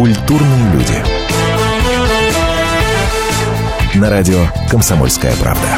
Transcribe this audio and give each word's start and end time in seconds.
Культурные 0.00 0.72
люди. 0.72 0.94
На 3.98 4.08
радио 4.08 4.38
«Комсомольская 4.70 5.34
правда». 5.36 5.68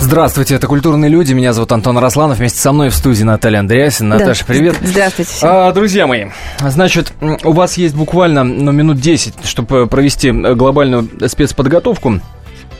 Здравствуйте, 0.00 0.56
это 0.56 0.66
«Культурные 0.66 1.08
люди». 1.08 1.32
Меня 1.32 1.52
зовут 1.52 1.70
Антон 1.70 1.96
Росланов. 1.98 2.38
Вместе 2.38 2.58
со 2.58 2.72
мной 2.72 2.88
в 2.88 2.94
студии 2.96 3.22
Наталья 3.22 3.60
Андреасин. 3.60 4.08
Наташа, 4.08 4.44
Да. 4.44 4.52
привет. 4.52 4.76
Здравствуйте 4.82 5.30
всем. 5.30 5.48
А, 5.52 5.72
друзья 5.72 6.08
мои, 6.08 6.30
значит, 6.58 7.12
у 7.44 7.52
вас 7.52 7.76
есть 7.76 7.94
буквально 7.94 8.42
ну, 8.42 8.72
минут 8.72 8.98
10, 8.98 9.34
чтобы 9.44 9.86
провести 9.86 10.30
э, 10.30 10.54
глобальную 10.56 11.08
спецподготовку 11.28 12.20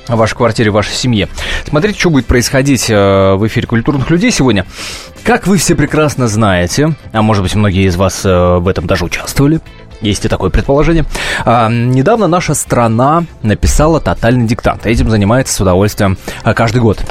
в 0.09 0.17
вашей 0.17 0.37
квартире, 0.37 0.71
в 0.71 0.75
вашей 0.75 0.95
семье. 0.95 1.29
Смотрите, 1.67 1.99
что 1.99 2.11
будет 2.11 2.27
происходить 2.27 2.89
э, 2.89 3.35
в 3.35 3.47
эфире 3.47 3.67
«Культурных 3.67 4.11
людей» 4.11 4.31
сегодня. 4.31 4.67
Как 5.23 5.47
вы 5.47 5.59
все 5.59 5.75
прекрасно 5.75 6.29
знаете, 6.29 6.95
а 7.13 7.23
может 7.23 7.43
быть, 7.43 7.55
многие 7.55 7.87
из 7.87 7.97
вас 7.97 8.25
э, 8.25 8.57
в 8.59 8.69
этом 8.69 8.87
даже 8.87 9.05
участвовали, 9.05 9.61
есть 10.01 10.25
и 10.25 10.29
такое 10.29 10.51
предположение. 10.51 11.05
А, 11.45 11.69
недавно 11.69 12.29
наша 12.29 12.55
страна 12.55 13.25
написала 13.43 14.01
тотальный 14.01 14.47
диктант. 14.47 14.87
Этим 14.87 15.11
занимается 15.11 15.55
с 15.55 15.61
удовольствием 15.61 16.17
а, 16.45 16.55
каждый 16.55 16.81
год. 16.81 17.05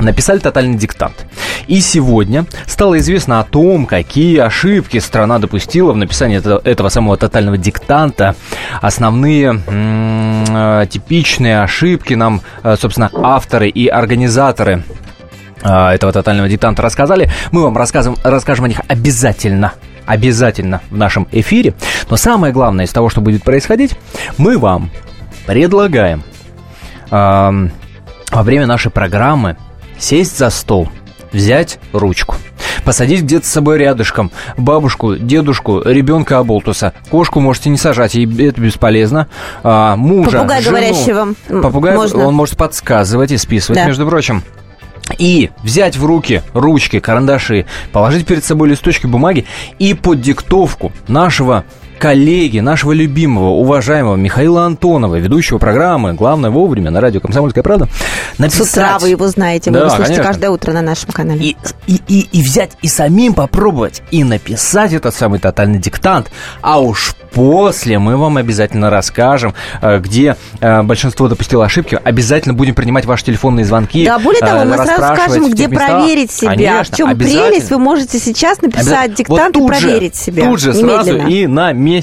Написали 0.00 0.38
тотальный 0.38 0.76
диктант. 0.76 1.26
И 1.66 1.80
сегодня 1.80 2.46
стало 2.66 2.98
известно 2.98 3.40
о 3.40 3.44
том, 3.44 3.86
какие 3.86 4.38
ошибки 4.38 4.98
страна 4.98 5.38
допустила 5.38 5.92
в 5.92 5.96
написании 5.96 6.38
этого, 6.68 6.88
самого 6.88 7.16
тотального 7.16 7.56
диктанта. 7.56 8.34
Основные 8.80 9.60
э, 9.66 10.86
типичные 10.90 11.62
ошибки 11.62 12.14
нам, 12.14 12.40
э, 12.62 12.76
собственно, 12.76 13.10
авторы 13.14 13.68
и 13.68 13.86
организаторы 13.86 14.84
э, 15.62 15.88
этого 15.88 16.12
тотального 16.12 16.48
диктанта 16.48 16.82
рассказали. 16.82 17.30
Мы 17.52 17.62
вам 17.62 17.76
рассказываем, 17.76 18.20
расскажем 18.24 18.64
о 18.66 18.68
них 18.68 18.80
обязательно. 18.88 19.74
Обязательно 20.06 20.82
в 20.90 20.98
нашем 20.98 21.26
эфире. 21.32 21.72
Но 22.10 22.16
самое 22.16 22.52
главное 22.52 22.84
из 22.84 22.92
того, 22.92 23.08
что 23.08 23.22
будет 23.22 23.42
происходить, 23.42 23.96
мы 24.36 24.58
вам 24.58 24.90
предлагаем 25.46 26.22
эм, 27.10 27.72
во 28.30 28.42
время 28.42 28.66
нашей 28.66 28.90
программы 28.90 29.56
сесть 30.04 30.36
за 30.38 30.50
стол, 30.50 30.88
взять 31.32 31.78
ручку, 31.92 32.36
посадить 32.84 33.22
где-то 33.22 33.46
с 33.46 33.50
собой 33.50 33.78
рядышком 33.78 34.30
бабушку, 34.58 35.16
дедушку, 35.16 35.80
ребенка 35.82 36.38
Аболтуса. 36.38 36.92
Кошку 37.10 37.40
можете 37.40 37.70
не 37.70 37.78
сажать, 37.78 38.14
ей 38.14 38.26
это 38.46 38.60
бесполезно. 38.60 39.28
А, 39.62 39.96
мужа, 39.96 40.38
Попугай 40.40 40.62
жену. 40.62 40.76
говорящего 40.76 41.28
Попугай, 41.62 41.96
можно. 41.96 42.26
он 42.26 42.34
может 42.34 42.58
подсказывать 42.58 43.32
и 43.32 43.38
списывать, 43.38 43.80
Да. 43.80 43.86
между 43.86 44.06
прочим. 44.06 44.42
И 45.18 45.50
взять 45.62 45.96
в 45.96 46.04
руки 46.04 46.42
ручки, 46.52 46.98
карандаши, 47.00 47.64
положить 47.92 48.26
перед 48.26 48.44
собой 48.44 48.68
листочки 48.68 49.06
бумаги 49.06 49.46
и 49.78 49.94
под 49.94 50.20
диктовку 50.20 50.92
нашего 51.08 51.64
коллеги, 51.98 52.60
нашего 52.60 52.92
любимого, 52.92 53.50
уважаемого 53.50 54.16
Михаила 54.16 54.64
Антонова, 54.64 55.16
ведущего 55.16 55.58
программы 55.58 56.12
«Главное 56.14 56.50
вовремя» 56.50 56.90
на 56.90 57.00
радио 57.00 57.20
«Комсомольская 57.20 57.62
правда», 57.62 57.88
С 58.34 58.38
написать... 58.38 58.70
утра 58.72 58.98
вы 58.98 59.10
его 59.10 59.28
знаете, 59.28 59.70
вы 59.70 59.74
Да, 59.74 59.80
его 59.80 59.90
слушаете 59.90 60.14
конечно. 60.16 60.32
каждое 60.32 60.50
утро 60.50 60.72
на 60.72 60.82
нашем 60.82 61.10
канале. 61.10 61.40
И, 61.40 61.56
и, 61.86 62.00
и, 62.08 62.28
и 62.32 62.42
взять 62.42 62.72
и 62.82 62.88
самим 62.88 63.34
попробовать 63.34 64.02
и 64.10 64.24
написать 64.24 64.92
этот 64.92 65.14
самый 65.14 65.38
тотальный 65.38 65.78
диктант, 65.78 66.30
а 66.60 66.80
уж 66.80 67.14
после 67.32 67.98
мы 67.98 68.16
вам 68.16 68.36
обязательно 68.36 68.90
расскажем, 68.90 69.54
э, 69.82 69.98
где 69.98 70.36
э, 70.60 70.82
большинство 70.82 71.28
допустило 71.28 71.64
ошибки. 71.64 71.98
Обязательно 72.02 72.54
будем 72.54 72.74
принимать 72.74 73.04
ваши 73.04 73.24
телефонные 73.24 73.64
звонки. 73.64 74.04
Да, 74.04 74.18
более 74.18 74.40
того, 74.40 74.62
э, 74.62 74.64
мы 74.64 74.76
сразу 74.76 75.14
скажем, 75.20 75.50
где 75.50 75.66
местах. 75.66 75.90
проверить 75.90 76.30
себя. 76.30 76.50
Конечно, 76.50 76.94
в 76.94 76.96
чем 76.96 77.18
прелесть, 77.18 77.70
вы 77.70 77.78
можете 77.78 78.18
сейчас 78.18 78.62
написать 78.62 79.14
диктант 79.14 79.56
Вот 79.56 79.64
и 79.64 79.66
тут 79.66 79.74
же, 79.74 79.86
проверить 79.88 80.16
себя. 80.16 80.44
Тут 80.44 80.60
же 80.60 80.74
сразу 80.74 81.12
немедленно. 81.12 81.28
и 81.28 81.46
на 81.46 81.72
месте. 81.72 81.93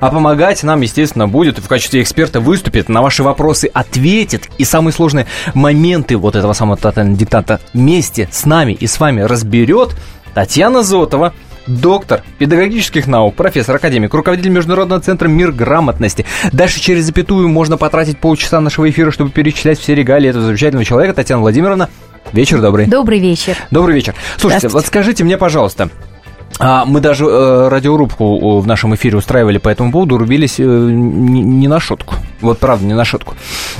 А 0.00 0.10
помогать 0.10 0.62
нам, 0.62 0.80
естественно, 0.80 1.28
будет, 1.28 1.58
в 1.58 1.68
качестве 1.68 2.02
эксперта 2.02 2.40
выступит, 2.40 2.88
на 2.88 3.02
ваши 3.02 3.22
вопросы 3.22 3.70
ответит, 3.72 4.48
и 4.58 4.64
самые 4.64 4.92
сложные 4.92 5.26
моменты 5.54 6.16
вот 6.16 6.36
этого 6.36 6.52
самого 6.52 6.76
тотального 6.76 7.18
диктанта 7.18 7.60
вместе 7.72 8.28
с 8.30 8.44
нами 8.44 8.72
и 8.72 8.86
с 8.86 8.98
вами 9.00 9.22
разберет 9.22 9.94
Татьяна 10.34 10.82
Зотова, 10.82 11.34
доктор 11.66 12.22
педагогических 12.38 13.06
наук, 13.06 13.34
профессор, 13.34 13.76
академик, 13.76 14.12
руководитель 14.14 14.50
Международного 14.50 15.00
центра 15.00 15.28
«Мир 15.28 15.52
грамотности». 15.52 16.24
Дальше 16.52 16.80
через 16.80 17.04
запятую 17.04 17.48
можно 17.48 17.76
потратить 17.76 18.18
полчаса 18.18 18.60
нашего 18.60 18.88
эфира, 18.88 19.10
чтобы 19.10 19.30
перечислять 19.30 19.78
все 19.78 19.94
регалии 19.94 20.30
этого 20.30 20.44
замечательного 20.44 20.84
человека. 20.84 21.14
Татьяна 21.14 21.42
Владимировна, 21.42 21.88
вечер 22.32 22.60
добрый. 22.60 22.86
Добрый 22.86 23.18
вечер. 23.18 23.56
Добрый 23.70 23.94
вечер. 23.94 24.14
Слушайте, 24.36 24.68
вот 24.68 24.86
скажите 24.86 25.24
мне, 25.24 25.36
пожалуйста, 25.36 25.90
а, 26.58 26.84
мы 26.84 27.00
даже 27.00 27.24
э, 27.24 27.68
радиорубку 27.68 28.24
э, 28.58 28.60
в 28.60 28.66
нашем 28.66 28.94
эфире 28.94 29.16
устраивали 29.18 29.58
по 29.58 29.68
этому 29.68 29.92
поводу, 29.92 30.18
рубились 30.18 30.58
э, 30.58 30.64
не, 30.64 31.42
не 31.42 31.68
на 31.68 31.78
шутку. 31.80 32.14
Вот 32.40 32.58
правда, 32.58 32.84
не 32.84 32.94
на 32.94 33.04
шутку. 33.04 33.34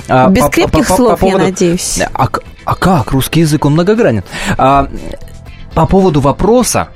А, 0.08 0.28
Без 0.28 0.42
по- 0.44 0.48
крепких 0.50 0.86
по- 0.86 0.88
по- 0.90 0.96
слов, 0.96 1.20
по 1.20 1.24
я 1.26 1.32
поводу- 1.32 1.44
надеюсь. 1.50 2.00
А, 2.14 2.28
а 2.64 2.74
как? 2.74 3.10
Русский 3.12 3.40
язык, 3.40 3.64
он 3.64 3.72
многогранен. 3.72 4.22
А, 4.56 4.88
по 5.74 5.86
поводу 5.86 6.20
вопроса 6.20 6.88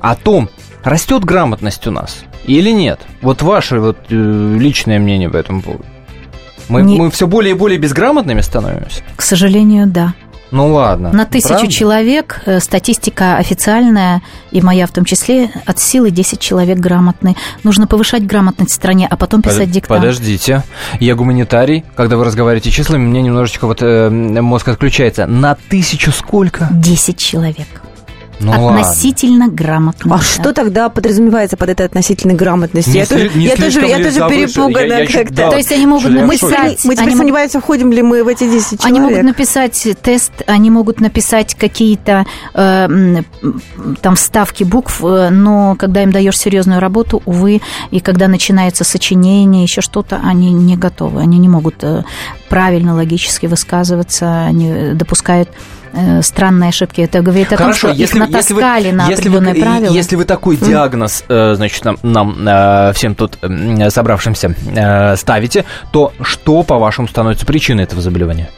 о 0.00 0.14
том, 0.14 0.48
растет 0.84 1.24
грамотность 1.24 1.86
у 1.86 1.90
нас 1.90 2.18
или 2.44 2.70
нет. 2.70 3.00
Вот 3.22 3.42
ваше 3.42 3.80
вот, 3.80 3.98
э, 4.10 4.56
личное 4.58 4.98
мнение 4.98 5.28
по 5.30 5.36
этому 5.36 5.62
поводу. 5.62 5.84
Мы, 6.68 6.82
Не- 6.82 6.98
мы 6.98 7.10
все 7.10 7.26
более 7.26 7.54
и 7.54 7.58
более 7.58 7.78
безграмотными 7.78 8.40
становимся? 8.42 9.02
К 9.16 9.22
сожалению, 9.22 9.86
да. 9.88 10.14
Ну 10.50 10.72
ладно. 10.72 11.12
На 11.12 11.24
тысячу 11.24 11.48
Правда? 11.48 11.70
человек 11.70 12.42
э, 12.46 12.60
статистика 12.60 13.36
официальная, 13.36 14.22
и 14.50 14.60
моя 14.60 14.86
в 14.86 14.90
том 14.90 15.04
числе, 15.04 15.50
от 15.66 15.78
силы 15.78 16.10
10 16.10 16.40
человек 16.40 16.78
грамотны. 16.78 17.36
Нужно 17.62 17.86
повышать 17.86 18.26
грамотность 18.26 18.72
в 18.72 18.74
стране, 18.74 19.06
а 19.08 19.16
потом 19.16 19.42
писать 19.42 19.66
Под- 19.66 19.70
диктант. 19.70 20.00
Подождите. 20.00 20.64
Я 20.98 21.14
гуманитарий. 21.14 21.84
Когда 21.94 22.16
вы 22.16 22.24
разговариваете 22.24 22.70
числами, 22.70 23.02
мне 23.02 23.22
немножечко 23.22 23.66
вот 23.66 23.78
э, 23.82 24.10
мозг 24.10 24.68
отключается. 24.68 25.26
На 25.26 25.54
тысячу 25.54 26.10
сколько? 26.12 26.68
10 26.70 27.16
человек. 27.18 27.68
Ну 28.40 28.50
ладно. 28.52 28.80
Относительно 28.80 29.48
грамотно. 29.48 30.14
А 30.14 30.18
да. 30.18 30.24
что 30.24 30.52
тогда 30.52 30.88
подразумевается 30.88 31.56
под 31.56 31.68
этой 31.68 31.86
относительной 31.86 32.34
грамотностью? 32.34 32.94
Не 32.94 33.00
я 33.00 33.06
тоже, 33.06 33.26
сли- 33.28 33.38
не 33.38 33.44
я 33.46 33.56
тоже, 33.56 33.80
я 33.86 33.96
тоже 33.98 34.28
перепугана 34.28 34.84
Я- 34.92 34.98
я 35.00 35.06
как-то. 35.06 35.34
да. 35.34 35.50
То 35.50 35.56
есть 35.58 35.72
они 35.72 35.86
могут 35.86 36.06
в 36.06 36.10
Мы 36.14 36.22
написать... 36.22 36.84
мы 36.84 36.94
теперь 36.94 36.98
они 36.98 36.98
могут- 37.10 37.16
сомневаемся, 37.18 37.60
входим 37.60 37.92
ли 37.92 38.02
мы 38.02 38.24
в 38.24 38.28
эти 38.28 38.50
10 38.50 38.80
человек. 38.80 38.84
Они 38.86 39.00
могут 39.00 39.22
написать 39.22 39.86
тест, 40.02 40.32
они 40.46 40.70
могут 40.70 41.00
написать 41.00 41.54
какие-то 41.54 42.24
э, 42.54 43.22
там 44.00 44.14
вставки 44.16 44.64
букв, 44.64 45.04
э, 45.04 45.28
но 45.30 45.76
когда 45.78 46.02
им 46.02 46.10
даешь 46.12 46.38
серьезную 46.38 46.80
работу, 46.80 47.22
увы, 47.26 47.60
и 47.90 48.00
когда 48.00 48.28
начинается 48.28 48.84
сочинение, 48.84 49.62
еще 49.64 49.80
что-то, 49.80 50.20
они 50.24 50.52
не 50.52 50.76
готовы, 50.76 51.20
они 51.20 51.38
не 51.38 51.48
могут 51.48 51.76
э, 51.82 52.04
правильно, 52.48 52.94
логически 52.94 53.46
высказываться, 53.46 54.44
они 54.44 54.68
э, 54.70 54.94
допускают 54.94 55.50
странные 56.22 56.68
ошибки. 56.68 57.00
Это 57.00 57.20
говорит 57.20 57.52
о 57.52 57.56
Хорошо, 57.56 57.88
том, 57.88 57.94
что 57.94 58.02
если, 58.02 58.18
их 58.18 58.26
если 58.30 58.54
вы, 58.54 58.60
натаскали 58.60 58.90
на 58.90 59.08
если, 59.08 59.28
вы, 59.28 59.40
правила. 59.40 59.92
если 59.92 60.16
вы 60.16 60.24
такой 60.24 60.56
диагноз, 60.56 61.24
э, 61.28 61.54
значит, 61.54 61.84
нам, 61.84 61.98
нам, 62.02 62.36
э, 62.46 62.92
всем 62.94 63.14
тут 63.14 63.38
собравшимся 63.88 64.54
э, 64.74 65.16
ставите, 65.16 65.64
то 65.92 66.12
что, 66.22 66.62
по-вашему, 66.62 67.08
становится 67.08 67.46
причиной 67.46 67.84
этого 67.84 68.02
заболевания? 68.02 68.50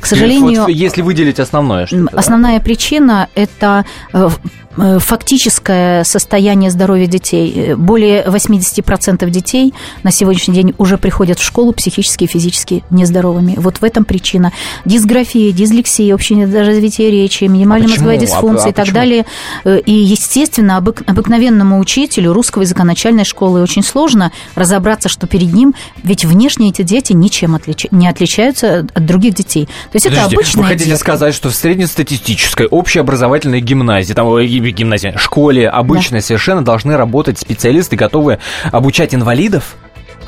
К 0.00 0.06
сожалению, 0.06 0.62
Вот 0.62 0.68
если 0.70 1.02
выделить 1.02 1.40
основное, 1.40 1.86
что 1.86 2.06
Основная 2.12 2.60
причина– 2.60 3.28
это 3.34 3.84
э, 4.12 4.28
э, 4.28 4.30
фактическое 4.76 6.04
состояние 6.04 6.70
здоровья 6.70 7.06
детей. 7.06 7.52
Э, 7.72 7.76
Более 7.76 8.22
80% 8.24 9.28
детей 9.30 9.74
на 10.02 10.10
сегодняшний 10.10 10.54
день 10.54 10.74
уже 10.78 10.98
приходят 10.98 11.38
в 11.38 11.44
школу 11.44 11.72
психически 11.72 12.24
и 12.24 12.26
физически 12.26 12.84
нездоровыми. 12.90 13.54
Вот 13.56 13.78
в 13.78 13.84
этом 13.84 14.04
причина. 14.04 14.52
Дисграфия, 14.84 15.52
дислексия, 15.52 16.14
общее 16.14 16.38
недоразвитие 16.38 17.10
речи, 17.10 17.44
минимальная 17.44 17.88
А 17.88 17.90
мозговая 17.90 18.16
А- 18.16 18.20
дисфункция 18.20 18.66
а 18.68 18.70
и 18.70 18.72
так 18.72 18.84
почему? 18.86 18.94
далее. 19.00 19.26
Э, 19.64 19.80
И, 19.84 19.92
естественно, 19.92 20.78
обык- 20.80 21.02
обыкновенному 21.06 21.78
учителю 21.78 22.32
русского 22.32 22.62
языка 22.62 22.84
начальной 22.84 23.24
школы 23.24 23.62
очень 23.62 23.82
сложно 23.82 24.32
разобраться, 24.54 25.08
что 25.08 25.26
перед 25.26 25.52
ним, 25.52 25.74
ведь 26.02 26.24
внешне 26.24 26.68
эти 26.70 26.82
дети 26.82 27.12
ничем 27.12 27.54
отлича- 27.54 27.88
не 27.90 28.06
отличаются 28.08 28.86
от 28.94 29.06
других 29.06 29.34
детей. 29.34 29.66
То 29.66 29.96
есть 29.96 30.06
это 30.06 30.16
Подождите, 30.16 30.36
обычные 30.36 30.62
вы 30.62 30.68
хотите 30.68 30.90
дети. 30.90 30.98
сказать, 31.00 31.34
что 31.34 31.50
в 31.50 31.54
среднестатистической 31.54 32.66
общеобразовательной 32.66 33.60
гимназии, 33.60 34.12
там, 34.14 34.26
гимназии, 34.72 35.14
школе 35.16 35.68
обычной 35.68 36.20
совершенно 36.20 36.64
должны 36.64 36.96
работать 36.96 37.38
специалисты, 37.38 37.96
готовые 37.96 38.38
обучать 38.72 39.14
инвалидов? 39.14 39.76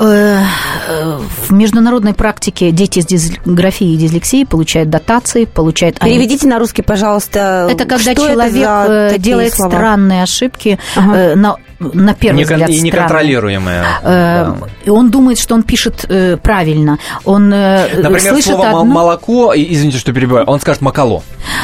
В 0.00 1.52
международной 1.52 2.14
практике 2.14 2.70
дети 2.70 3.00
с 3.00 3.06
дисграфией 3.06 3.94
и 3.94 3.96
дислексией 3.98 4.46
получают 4.46 4.88
дотации, 4.90 5.44
получают... 5.44 5.98
Переведите 6.00 6.48
на 6.48 6.58
русский, 6.58 6.82
пожалуйста. 6.82 7.68
Это 7.70 7.84
когда 7.84 7.98
что 8.12 8.14
человек 8.14 8.54
это 8.54 9.14
делает 9.18 9.54
слова? 9.54 9.70
странные 9.70 10.22
ошибки 10.22 10.78
Ага. 10.96 11.16
э, 11.16 11.34
на 11.34 11.56
на 11.80 12.12
первый 12.12 12.40
Некон- 12.40 12.56
взгляд 12.58 12.70
и 12.70 12.80
неконтролируемое. 12.82 13.84
Э, 14.02 14.04
да. 14.04 14.56
и 14.84 14.90
Он 14.90 15.10
думает, 15.10 15.38
что 15.38 15.54
он 15.54 15.62
пишет 15.62 16.04
э, 16.10 16.36
правильно. 16.36 16.98
Он 17.24 17.50
э, 17.52 17.88
Например, 17.96 18.20
слышит 18.20 18.52
слово 18.54 18.66
одно- 18.68 18.84
молоко, 18.84 19.54
и- 19.54 19.72
извините, 19.72 19.96
что 19.98 20.12
перебиваю, 20.12 20.44
он 20.46 20.60
скажет 20.60 20.82
макало. 20.82 21.22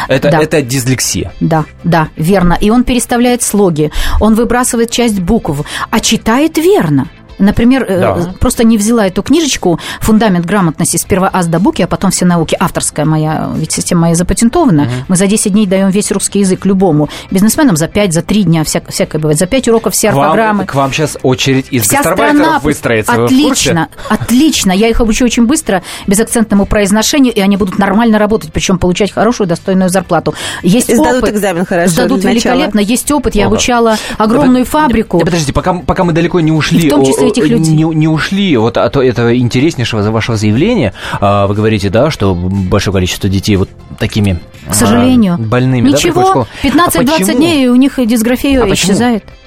Это, 0.09 0.31
Да. 0.31 0.41
это 0.43 0.63
дислексия. 0.63 1.33
Да, 1.41 1.67
да, 1.85 2.09
верно. 2.17 2.57
И 2.59 2.71
он 2.71 2.85
переставляет 2.85 3.43
слоги, 3.43 3.91
он 4.21 4.35
выбрасывает 4.35 4.91
часть 4.91 5.21
букв, 5.21 5.61
а 5.91 6.01
читает 6.01 6.57
верно. 6.57 7.09
Например, 7.39 7.85
э, 7.89 8.01
Да. 8.01 8.35
просто 8.41 8.65
не 8.65 8.79
взяла 8.79 9.07
эту 9.07 9.23
книжечку 9.23 9.79
«Фундамент 10.01 10.47
грамотности» 10.47 10.97
сперва 10.97 11.29
аз 11.33 11.47
до 11.47 11.59
буки, 11.59 11.83
а 11.83 11.87
потом 11.87 12.11
все 12.11 12.25
науки. 12.25 12.57
Авторская 12.59 13.05
моя, 13.05 13.51
ведь 13.57 13.73
система 13.73 14.03
моя 14.03 14.15
запатентована. 14.15 14.89
Мы 15.09 15.17
за 15.17 15.27
10 15.27 15.53
дней 15.53 15.67
даем 15.67 15.91
весь 15.91 16.11
русский 16.13 16.41
язык 16.41 16.65
любому. 16.65 17.09
Бизнесменам 17.31 17.77
за 17.77 17.89
5, 17.89 18.13
за 18.13 18.23
3 18.23 18.45
дня, 18.45 18.63
всяк- 18.65 18.91
всякое 18.91 19.19
бывает. 19.19 19.39
За 19.39 19.47
5 19.47 19.69
уроков 19.69 19.95
все 19.95 20.09
орфограммы. 20.11 20.65
к 20.65 20.75
вам 20.75 20.93
сейчас 20.93 21.17
очередь 21.23 21.67
из 21.71 21.83
Вся 21.83 22.01
страна 22.01 22.59
выстроится. 22.61 23.13
Отлично, 23.25 23.89
отлично. 24.09 24.73
Я 24.73 24.89
их 24.89 25.01
обучу 25.01 25.25
очень 25.25 25.47
быстро, 25.47 25.83
безакцентному 26.07 26.67
произношению, 26.67 27.35
и 27.35 27.41
они 27.41 27.57
будут 27.57 27.79
нормально 27.79 28.19
работать, 28.19 28.53
причем 28.53 28.79
получать 28.79 29.13
хорошую, 29.13 29.47
достойную 29.47 29.91
зарплату. 29.91 30.35
Есть 30.63 30.89
И 30.91 30.95
сдадут 30.95 31.23
опыт. 31.25 31.35
экзамен 31.35 31.65
хорошо 31.67 31.91
Сдадут 31.93 32.25
великолепно. 32.25 32.81
Есть 32.81 33.11
опыт. 33.11 33.35
Я 33.35 33.47
Ого. 33.47 33.55
обучала 33.55 33.97
огромную 34.19 34.65
Да, 34.65 34.71
фабрику. 34.71 35.19
Да, 35.19 35.25
подождите, 35.25 35.53
пока, 35.53 35.75
пока 35.75 36.05
мы 36.05 36.13
далеко 36.13 36.41
не 36.41 36.53
ушли, 36.53 36.81
И 36.81 36.89
в 36.89 36.91
том 36.91 37.05
числе 37.05 37.26
этих 37.27 37.49
людей. 37.49 37.75
Не, 37.75 37.85
не 37.85 38.09
ушли 38.09 38.57
вот 38.57 38.77
от 38.77 38.97
этого 38.97 39.37
интереснейшего 39.37 40.03
вашего 40.11 40.37
заявления, 40.37 40.93
а, 41.21 41.47
вы 41.47 41.55
говорите, 41.55 41.89
да, 41.91 42.11
что 42.11 42.35
большое 42.35 42.93
количество 42.95 43.29
детей 43.29 43.57
вот 43.57 43.69
такими 43.99 44.41
К 44.69 44.75
сожалению. 44.75 45.35
а, 45.35 45.39
больными, 45.39 45.91
да, 45.91 45.97
Ничего, 45.97 46.23
школу. 46.23 46.47
А 46.63 46.67
15-20 46.67 47.09
почему? 47.19 47.39
дней, 47.39 47.65
и 47.65 47.69
у 47.69 47.77
них 47.77 47.99
дисграфия 48.07 48.63
А 48.63 48.73
исчезает. 48.73 49.25
Почему? 49.25 49.46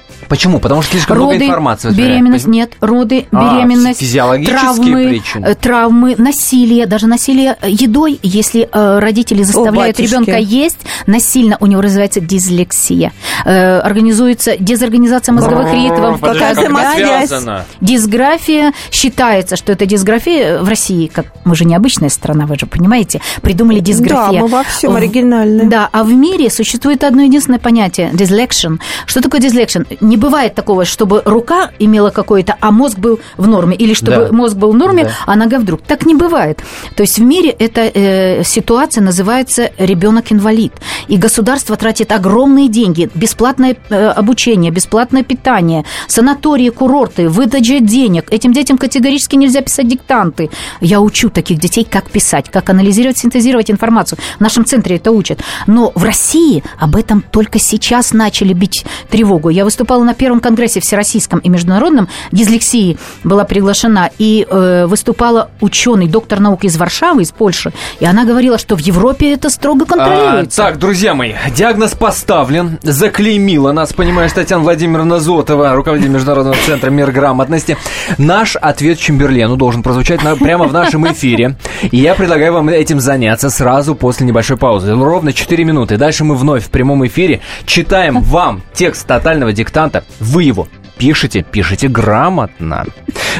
Потому 0.60 0.82
что 0.82 0.92
слишком 0.92 1.16
много 1.16 1.32
Роды, 1.32 1.44
информации. 1.46 1.88
в 1.90 1.92
время. 1.94 2.10
беременность, 2.10 2.46
нет, 2.46 2.72
роды, 2.80 3.26
А, 3.32 3.54
беременность, 3.54 4.00
физиологические 4.00 4.60
травмы, 4.60 5.08
причины. 5.08 5.46
э, 5.46 5.54
травмы, 5.54 6.14
насилие, 6.16 6.86
даже 6.86 7.06
насилие 7.06 7.56
э, 7.60 7.68
едой, 7.70 8.18
если 8.22 8.68
э, 8.72 8.98
родители 8.98 9.42
заставляют 9.42 9.96
батюшки. 9.96 10.14
ребенка 10.14 10.38
есть, 10.38 10.78
насильно 11.06 11.56
у 11.60 11.66
него 11.66 11.80
развивается 11.82 12.20
дислексия, 12.20 13.12
Э, 13.44 13.78
организуется 13.80 14.56
дезорганизация 14.58 15.32
мозговых 15.32 15.72
ритмов, 15.72 16.20
Какая 16.20 16.54
связано? 16.54 17.64
Дисграфия 17.80 18.72
считается, 18.90 19.56
что 19.56 19.72
это 19.72 19.86
дисграфия 19.86 20.60
в 20.60 20.68
России, 20.68 21.06
как 21.06 21.26
мы 21.44 21.54
же 21.56 21.64
необычная 21.64 22.08
страна, 22.08 22.46
вы 22.46 22.56
же 22.58 22.66
понимаете, 22.66 23.20
придумали 23.42 23.80
дисграфия. 23.80 24.40
Да, 24.40 24.46
мы 24.46 24.48
во 24.48 24.62
всем 24.64 24.96
оригинальны. 24.96 25.64
Да, 25.68 25.88
а 25.92 26.04
в 26.04 26.12
мире 26.12 26.50
существует 26.50 27.04
одно 27.04 27.22
единственное 27.22 27.58
понятие– 27.58 28.10
dyslexia. 28.12 28.78
Что 29.06 29.20
такое 29.22 29.40
dyslexia? 29.40 29.86
Не 30.00 30.16
бывает 30.20 30.54
такого, 30.54 30.84
чтобы 30.84 31.22
рука 31.24 31.70
имела 31.78 32.10
какое-то, 32.10 32.56
а 32.60 32.70
мозг 32.70 32.98
был 32.98 33.18
в 33.36 33.46
норме, 33.48 33.76
или 33.76 33.94
чтобы 33.94 34.28
Да. 34.28 34.32
мозг 34.32 34.56
был 34.56 34.72
в 34.72 34.76
норме, 34.76 35.04
Да. 35.04 35.10
а 35.26 35.36
нога 35.36 35.58
вдруг. 35.58 35.82
Так 35.82 36.06
не 36.06 36.14
бывает. 36.14 36.60
То 36.96 37.02
есть 37.02 37.18
в 37.18 37.22
мире 37.22 37.50
эта 37.50 37.80
э, 37.92 38.44
ситуация 38.44 39.02
называется 39.02 39.70
ребенок-инвалид. 39.78 40.72
И 41.08 41.16
государство 41.16 41.76
тратит 41.76 42.12
огромные 42.12 42.68
деньги, 42.68 43.10
бесплатное 43.14 43.76
э, 43.88 44.08
обучение, 44.08 44.70
бесплатное 44.70 45.22
питание, 45.22 45.84
санатории, 46.06 46.70
курорты, 46.70 47.28
выдача 47.28 47.80
денег. 47.80 48.32
Этим 48.32 48.52
детям 48.52 48.78
категорически 48.78 49.36
нельзя 49.36 49.60
писать 49.62 49.88
диктанты. 49.88 50.50
Я 50.80 51.00
учу 51.00 51.30
таких 51.30 51.58
детей, 51.58 51.86
как 51.90 52.10
писать, 52.10 52.50
как 52.50 52.70
анализировать, 52.70 53.18
синтезировать 53.18 53.70
информацию. 53.70 54.18
В 54.38 54.40
нашем 54.40 54.64
центре 54.64 54.96
это 54.96 55.10
учат. 55.12 55.40
Но 55.66 55.92
в 55.94 56.04
России 56.04 56.62
об 56.78 56.96
этом 56.96 57.22
только 57.22 57.58
сейчас 57.58 58.12
начали 58.12 58.52
бить 58.52 58.84
тревогу. 59.10 59.48
Я 59.48 59.64
выступала 59.64 60.04
на 60.04 60.09
первом 60.14 60.40
конгрессе 60.40 60.80
всероссийском 60.80 61.38
и 61.40 61.48
международном 61.48 62.08
дислексии 62.32 62.98
была 63.24 63.44
приглашена 63.44 64.10
и 64.18 64.46
э, 64.48 64.86
выступала 64.86 65.50
ученый, 65.60 66.08
доктор 66.08 66.40
наук 66.40 66.64
из 66.64 66.76
Варшавы, 66.76 67.22
из 67.22 67.32
Польши, 67.32 67.72
и 68.00 68.04
она 68.06 68.24
говорила, 68.24 68.58
что 68.58 68.76
в 68.76 68.80
Европе 68.80 69.32
это 69.34 69.50
строго 69.50 69.84
контролируется. 69.86 70.62
А, 70.64 70.70
так, 70.70 70.78
друзья 70.78 71.14
мои, 71.14 71.32
диагноз 71.54 71.94
поставлен, 71.94 72.78
заклеймила 72.82 73.72
нас, 73.72 73.92
понимаешь, 73.92 74.32
Татьяна 74.32 74.62
Владимировна 74.62 75.18
Зотова, 75.20 75.74
руководитель 75.74 76.10
Международного 76.10 76.56
центра 76.64 76.90
мир 76.90 77.10
грамотности. 77.10 77.76
Наш 78.18 78.56
ответ 78.56 78.98
Чемберлену 78.98 79.56
должен 79.56 79.82
прозвучать 79.82 80.22
на- 80.22 80.36
прямо 80.36 80.66
в 80.66 80.72
нашем 80.72 81.10
эфире. 81.12 81.56
И 81.90 81.96
я 81.96 82.14
предлагаю 82.14 82.52
вам 82.52 82.68
этим 82.68 83.00
заняться 83.00 83.50
сразу 83.50 83.94
после 83.94 84.26
небольшой 84.26 84.56
паузы. 84.56 84.94
Ровно 84.94 85.32
4 85.32 85.64
минуты. 85.64 85.96
Дальше 85.96 86.24
мы 86.24 86.36
вновь 86.36 86.64
в 86.64 86.70
прямом 86.70 87.04
эфире 87.06 87.40
читаем 87.66 88.20
вам 88.20 88.62
текст 88.74 89.06
тотального 89.06 89.52
диктанта. 89.52 89.89
Вы 90.18 90.44
его 90.44 90.68
пишите, 91.00 91.42
пишите 91.42 91.88
грамотно. 91.88 92.84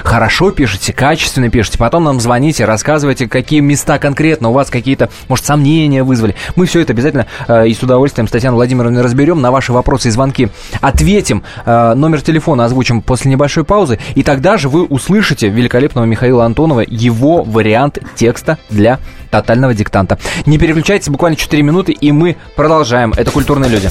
Хорошо 0.02 0.50
пишите, 0.50 0.94
качественно 0.94 1.50
пишите. 1.50 1.76
Потом 1.76 2.04
нам 2.04 2.18
звоните, 2.18 2.64
рассказывайте, 2.64 3.28
какие 3.28 3.60
места 3.60 3.98
конкретно 3.98 4.48
у 4.48 4.52
вас 4.52 4.70
какие-то, 4.70 5.10
может, 5.28 5.44
сомнения 5.44 6.02
вызвали. 6.02 6.34
Мы 6.56 6.64
все 6.64 6.80
это 6.80 6.94
обязательно 6.94 7.26
э, 7.48 7.68
и 7.68 7.74
с 7.74 7.82
удовольствием 7.82 8.26
с 8.26 8.30
Татьяной 8.30 8.56
Владимировной 8.56 9.02
разберем. 9.02 9.42
На 9.42 9.50
ваши 9.50 9.74
вопросы 9.74 10.08
и 10.08 10.10
звонки 10.10 10.48
ответим. 10.80 11.42
Э, 11.66 11.92
номер 11.94 12.22
телефона 12.22 12.64
озвучим 12.64 13.02
после 13.02 13.30
небольшой 13.30 13.64
паузы. 13.64 13.98
И 14.14 14.22
тогда 14.22 14.56
же 14.56 14.70
вы 14.70 14.84
услышите 14.84 15.48
великолепного 15.48 16.06
Михаила 16.06 16.46
Антонова, 16.46 16.82
его 16.86 17.42
вариант 17.42 17.98
текста 18.16 18.56
для 18.70 19.00
тотального 19.30 19.74
диктанта. 19.74 20.18
Не 20.46 20.56
переключайтесь, 20.56 21.08
буквально 21.08 21.36
4 21.36 21.62
минуты, 21.62 21.92
и 21.92 22.10
мы 22.10 22.36
продолжаем. 22.56 23.12
Это 23.16 23.30
«Культурные 23.30 23.70
люди». 23.70 23.90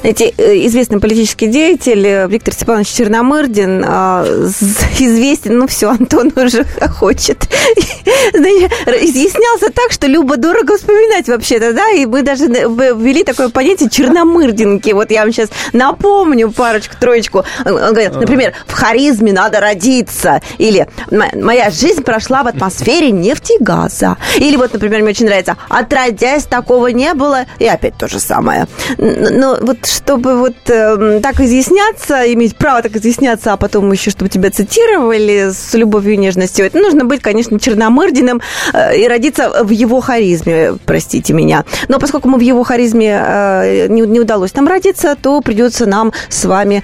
Знаете, 0.00 0.32
э, 0.38 0.66
известный 0.66 0.98
политический 0.98 1.46
деятель 1.46 2.06
э, 2.06 2.26
Виктор 2.26 2.54
Степанович 2.54 2.88
Черномырдин 2.88 3.84
а, 3.86 4.24
известен, 4.98 5.58
ну 5.58 5.66
все, 5.66 5.90
Антон 5.90 6.32
уже 6.34 6.64
хочет. 6.98 7.46
Знаете, 8.32 8.70
изъяснялся 9.04 9.70
так, 9.70 9.92
что 9.92 10.06
любо-дорого 10.06 10.78
вспоминать 10.78 11.28
вообще-то, 11.28 11.74
да, 11.74 11.90
и 11.90 12.06
мы 12.06 12.22
даже 12.22 12.46
ввели 12.46 13.24
такое 13.24 13.50
понятие 13.50 13.90
черномырдинки. 13.90 14.90
Вот 14.92 15.10
я 15.10 15.20
вам 15.22 15.32
сейчас 15.32 15.50
напомню 15.74 16.50
парочку-троечку. 16.50 17.44
Он 17.66 17.74
он 17.74 17.90
говорит, 17.92 18.14
например, 18.14 18.54
в 18.66 18.72
харизме 18.72 19.32
надо 19.34 19.60
родиться, 19.60 20.40
или 20.56 20.88
«М- 21.10 21.44
моя 21.44 21.70
жизнь 21.70 22.02
прошла 22.02 22.42
в 22.42 22.46
атмосфере 22.46 23.10
нефти 23.10 23.60
и 23.60 23.62
газа. 23.62 24.16
Или 24.36 24.56
вот, 24.56 24.72
например, 24.72 25.00
мне 25.02 25.10
очень 25.10 25.26
нравится, 25.26 25.56
отродясь 25.68 26.44
такого 26.44 26.86
не 26.86 27.12
было, 27.12 27.44
и 27.58 27.66
опять 27.66 27.98
то 27.98 28.08
же 28.08 28.18
самое. 28.18 28.66
Но 28.96 29.58
вот 29.60 29.89
чтобы 29.90 30.36
вот 30.36 30.54
эм, 30.68 31.20
так 31.20 31.40
изъясняться, 31.40 32.32
иметь 32.32 32.56
право 32.56 32.82
так 32.82 32.96
изъясняться, 32.96 33.52
а 33.52 33.56
потом 33.56 33.90
еще, 33.92 34.10
чтобы 34.10 34.30
тебя 34.30 34.50
цитировали 34.50 35.50
с 35.52 35.74
любовью 35.74 36.14
и 36.14 36.16
нежностью, 36.16 36.66
это 36.66 36.78
нужно 36.78 37.04
быть, 37.04 37.20
конечно, 37.20 37.58
черномырдиным 37.58 38.40
э, 38.72 38.98
и 38.98 39.08
родиться 39.08 39.64
в 39.64 39.70
его 39.70 40.00
харизме, 40.00 40.74
простите 40.86 41.32
меня. 41.32 41.64
Но 41.88 41.98
поскольку 41.98 42.28
мы 42.28 42.38
в 42.38 42.42
его 42.42 42.62
харизме 42.62 43.20
э, 43.22 43.86
не, 43.88 44.02
не 44.02 44.20
удалось 44.20 44.54
нам 44.54 44.68
родиться, 44.68 45.16
то 45.20 45.40
придется 45.40 45.86
нам 45.86 46.12
с 46.28 46.44
вами 46.44 46.82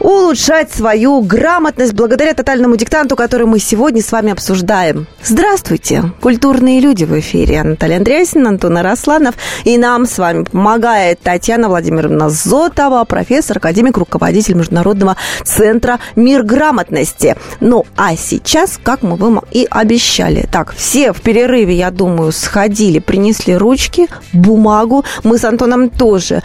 улучшать 0.00 0.72
свою 0.72 1.20
грамотность 1.22 1.94
благодаря 1.94 2.34
тотальному 2.34 2.76
диктанту, 2.76 3.16
который 3.16 3.46
мы 3.46 3.58
сегодня 3.58 4.02
с 4.02 4.12
вами 4.12 4.32
обсуждаем. 4.32 5.06
Здравствуйте, 5.22 6.12
культурные 6.20 6.80
люди 6.80 7.04
в 7.04 7.18
эфире. 7.18 7.62
Наталья 7.62 7.96
Андреасина, 7.96 8.50
Антон 8.50 8.76
Арасланов. 8.76 9.34
И 9.64 9.78
нам 9.78 10.06
с 10.06 10.18
вами 10.18 10.44
помогает 10.44 11.20
Татьяна 11.20 11.68
Владимировна 11.68 12.28
Зотова, 12.34 13.04
профессор, 13.04 13.58
академик, 13.58 13.96
руководитель 13.96 14.54
Международного 14.54 15.16
центра 15.44 16.00
«Мир 16.16 16.42
грамотности». 16.42 17.36
Ну, 17.60 17.86
а 17.96 18.16
сейчас, 18.16 18.78
как 18.82 19.02
мы 19.02 19.16
вам 19.16 19.40
и 19.50 19.66
обещали. 19.70 20.46
Так, 20.50 20.74
все 20.74 21.12
в 21.12 21.20
перерыве, 21.20 21.74
я 21.74 21.90
думаю, 21.90 22.32
сходили, 22.32 22.98
принесли 22.98 23.56
ручки, 23.56 24.08
бумагу. 24.32 25.04
Мы 25.22 25.38
с 25.38 25.44
Антоном 25.44 25.90
тоже 25.90 26.42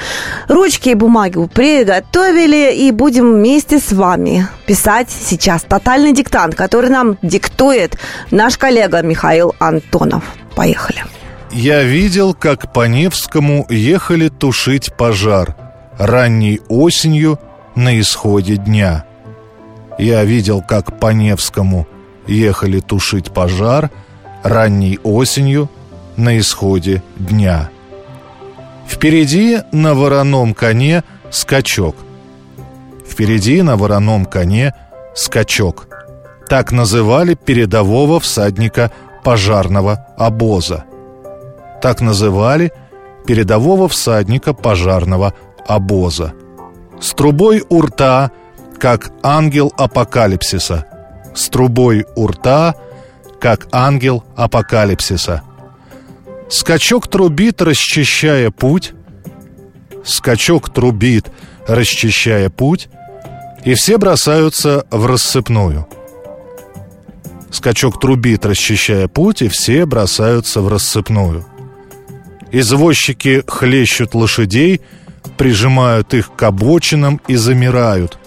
ручки 0.48 0.90
и 0.90 0.94
бумагу 0.94 1.48
приготовили 1.48 2.74
и 2.76 2.92
будем 2.92 3.34
вместе 3.34 3.80
с 3.80 3.92
вами 3.92 4.48
писать 4.66 5.10
сейчас 5.10 5.64
тотальный 5.64 6.14
диктант, 6.14 6.56
который 6.56 6.90
нам 6.90 7.18
диктует 7.22 7.98
наш 8.32 8.58
коллега 8.58 9.02
Михаил 9.02 9.56
Антонов. 9.60 10.24
Поехали. 10.56 11.04
Я 11.52 11.84
видел, 11.84 12.34
как 12.34 12.72
по 12.74 12.88
Невскому 12.88 13.66
ехали 13.70 14.30
тушить 14.30 14.94
пожар 14.96 15.56
ранней 16.00 16.62
осенью 16.70 17.40
на 17.76 18.00
исходе 18.00 18.56
дня. 18.56 19.06
Я 20.00 20.24
видел, 20.24 20.64
как 20.66 20.98
по 20.98 21.12
Невскому 21.12 21.88
ехали 22.26 22.80
тушить 22.80 23.32
пожар 23.32 23.92
ранней 24.42 24.98
осенью 25.04 25.70
на 26.16 26.40
исходе 26.40 27.04
дня. 27.18 27.70
Впереди 28.88 29.60
на 29.74 29.94
вороном 29.94 30.54
коне 30.54 31.04
скачок. 31.32 31.98
Впереди 33.06 33.62
на 33.62 33.76
вороном 33.76 34.26
коне 34.26 34.74
скачок. 35.14 35.88
Так 36.48 36.72
называли 36.72 37.36
передового 37.36 38.20
всадника 38.22 38.92
пожарного 39.24 40.08
обоза. 40.18 40.86
Так 41.82 42.00
называли 42.00 42.72
передового 43.28 43.90
всадника 43.90 44.54
пожарного 44.54 45.28
обоза. 45.28 45.49
С 47.00 47.14
трубой 47.14 47.64
у 47.70 47.82
рта, 47.82 48.32
как 48.80 49.12
ангел 49.24 49.74
апокалипсиса. 49.78 50.86
С 51.36 51.50
трубой 51.50 52.06
у 52.16 52.28
рта, 52.28 52.76
как 53.40 53.68
ангел 53.72 54.24
апокалипсиса. 54.36 55.44
Скачок 56.50 57.08
трубит, 57.08 57.62
расчищая 57.62 58.52
путь. 58.52 58.94
Скачок 60.04 60.74
трубит, 60.74 61.32
расчищая 61.68 62.50
путь. 62.50 62.90
И 63.64 63.76
все 63.76 63.98
бросаются 63.98 64.86
в 64.90 65.06
рассыпную. 65.06 65.88
Скачок 67.52 68.00
трубит, 68.00 68.46
расчищая 68.46 69.08
путь, 69.08 69.42
и 69.42 69.48
все 69.48 69.86
бросаются 69.86 70.62
в 70.62 70.68
рассыпную. 70.68 71.46
Извозчики 72.52 73.44
хлещут 73.48 74.16
лошадей, 74.16 74.82
прижимают 75.38 76.14
их 76.14 76.36
к 76.36 76.44
обочинам 76.44 77.22
и 77.28 77.36
замирают. 77.36 78.18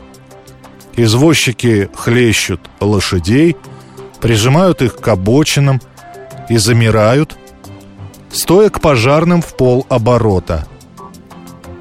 Извозчики 0.97 1.89
хлещут 1.95 2.61
лошадей, 2.81 3.57
прижимают 4.21 4.83
их 4.83 4.97
к 4.97 5.09
обочинам 5.09 5.81
и 6.49 6.57
замирают, 6.57 7.37
стоя 8.31 8.69
к 8.71 8.81
пожарным 8.81 9.43
в 9.43 9.57
пол 9.57 9.87
оборота. 9.89 10.67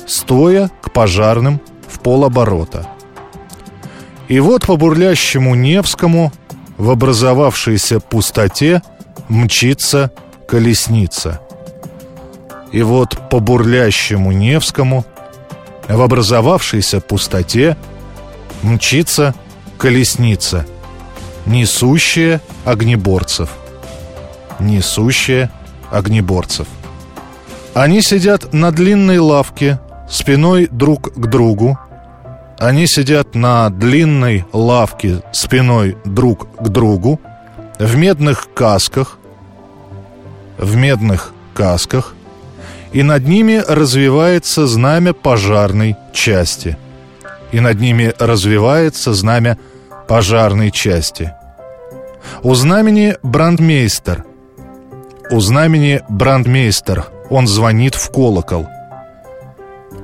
Стоя 0.07 0.69
к 0.81 0.91
пожарным 0.91 1.61
в 1.87 1.99
пол 1.99 2.25
оборота. 2.25 2.87
И 4.27 4.39
вот 4.39 4.65
по 4.65 4.77
бурлящему 4.77 5.55
Невскому 5.55 6.31
в 6.77 6.89
образовавшейся 6.89 7.99
пустоте 7.99 8.81
мчится 9.29 10.11
колесница– 10.47 11.41
и 12.71 12.81
вот 12.83 13.17
по 13.29 13.39
бурлящему 13.39 14.31
Невскому 14.31 15.05
в 15.87 16.01
образовавшейся 16.01 17.01
пустоте 17.01 17.77
мчится 18.61 19.33
колесница, 19.77 20.65
несущая 21.45 22.41
огнеборцев. 22.65 23.49
Несущая 24.59 25.51
огнеборцев. 25.91 26.67
Они 27.73 28.01
сидят 28.01 28.53
на 28.53 28.71
длинной 28.71 29.17
лавке, 29.17 29.79
спиной 30.09 30.67
друг 30.71 31.13
к 31.13 31.27
другу. 31.27 31.79
Они 32.59 32.85
сидят 32.85 33.33
на 33.33 33.69
длинной 33.69 34.45
лавке, 34.53 35.23
спиной 35.31 35.97
друг 36.05 36.47
к 36.57 36.67
другу, 36.67 37.19
в 37.79 37.95
медных 37.95 38.49
касках, 38.53 39.17
в 40.59 40.75
медных 40.75 41.33
касках– 41.55 42.13
и 42.93 43.03
над 43.03 43.27
ними 43.27 43.63
развивается 43.67 44.67
знамя 44.67 45.13
пожарной 45.13 45.95
части. 46.13 46.77
И 47.51 47.59
над 47.59 47.79
ними 47.79 48.13
развивается 48.19 49.13
знамя 49.13 49.57
пожарной 50.07 50.71
части. 50.71 51.33
У 52.43 52.53
знамени 52.53 53.15
брандмейстер. 53.23 54.25
У 55.31 55.39
знамени 55.39 56.01
брандмейстер. 56.09 57.05
Он 57.29 57.47
звонит 57.47 57.95
в 57.95 58.11
колокол. 58.11 58.67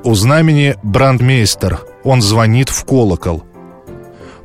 У 0.04 0.14
знамени 0.16 0.76
брандмейстер. 0.84 1.80
Он 2.04 2.22
звонит 2.22 2.70
в 2.70 2.86
колокол. 2.86 3.44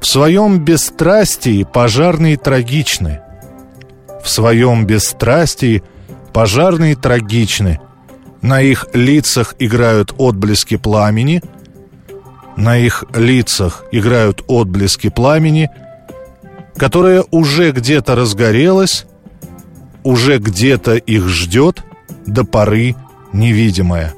В 0.01 0.07
своем 0.07 0.59
бесстрастии 0.59 1.63
пожарные 1.63 2.37
трагичны. 2.37 3.21
В 4.23 4.29
своем 4.29 4.85
бесстрастии 4.85 5.85
пожарные 6.33 6.97
трагичны– 6.97 7.81
на 8.43 8.61
их 8.61 8.89
лицах 8.93 9.55
играют 9.61 10.13
отблески 10.19 10.77
пламени. 10.77 11.43
На 12.57 12.77
их 12.77 13.05
лицах 13.15 13.85
играют 13.93 14.43
отблески 14.49 15.09
пламени, 15.09 15.71
которое 16.77 17.25
уже 17.31 17.71
где-то 17.71 18.15
разгорелось, 18.15 19.07
уже 20.03 20.39
где-то 20.39 20.97
их 20.97 21.29
ждет 21.29 21.83
до 22.27 22.45
поры 22.45 22.97
невидимое, 23.33 24.13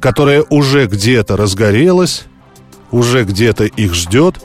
которое 0.00 0.44
уже 0.50 0.86
где-то 0.86 1.36
разгорелось, 1.36 2.24
уже 2.90 3.24
где-то 3.24 3.64
их 3.64 3.94
ждет 3.94 4.44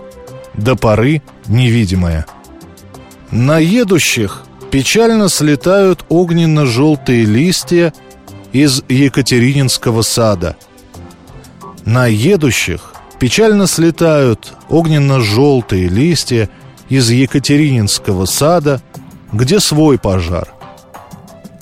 до 0.53 0.75
поры 0.75 1.23
невидимое. 1.47 2.25
На 3.31 3.57
едущих 3.57 4.43
печально 4.69 5.29
слетают 5.29 6.05
огненно-желтые 6.09 7.25
листья– 7.25 7.91
из 8.53 8.83
Екатерининского 8.89 10.01
сада. 10.01 10.55
На 11.85 12.07
едущих 12.07 12.93
печально 13.19 13.67
слетают 13.67 14.53
огненно-желтые 14.69 15.87
листья 15.87 16.49
из 16.89 17.09
Екатерининского 17.09 18.25
сада, 18.25 18.81
где 19.31 19.59
свой 19.59 19.97
пожар. 19.97 20.47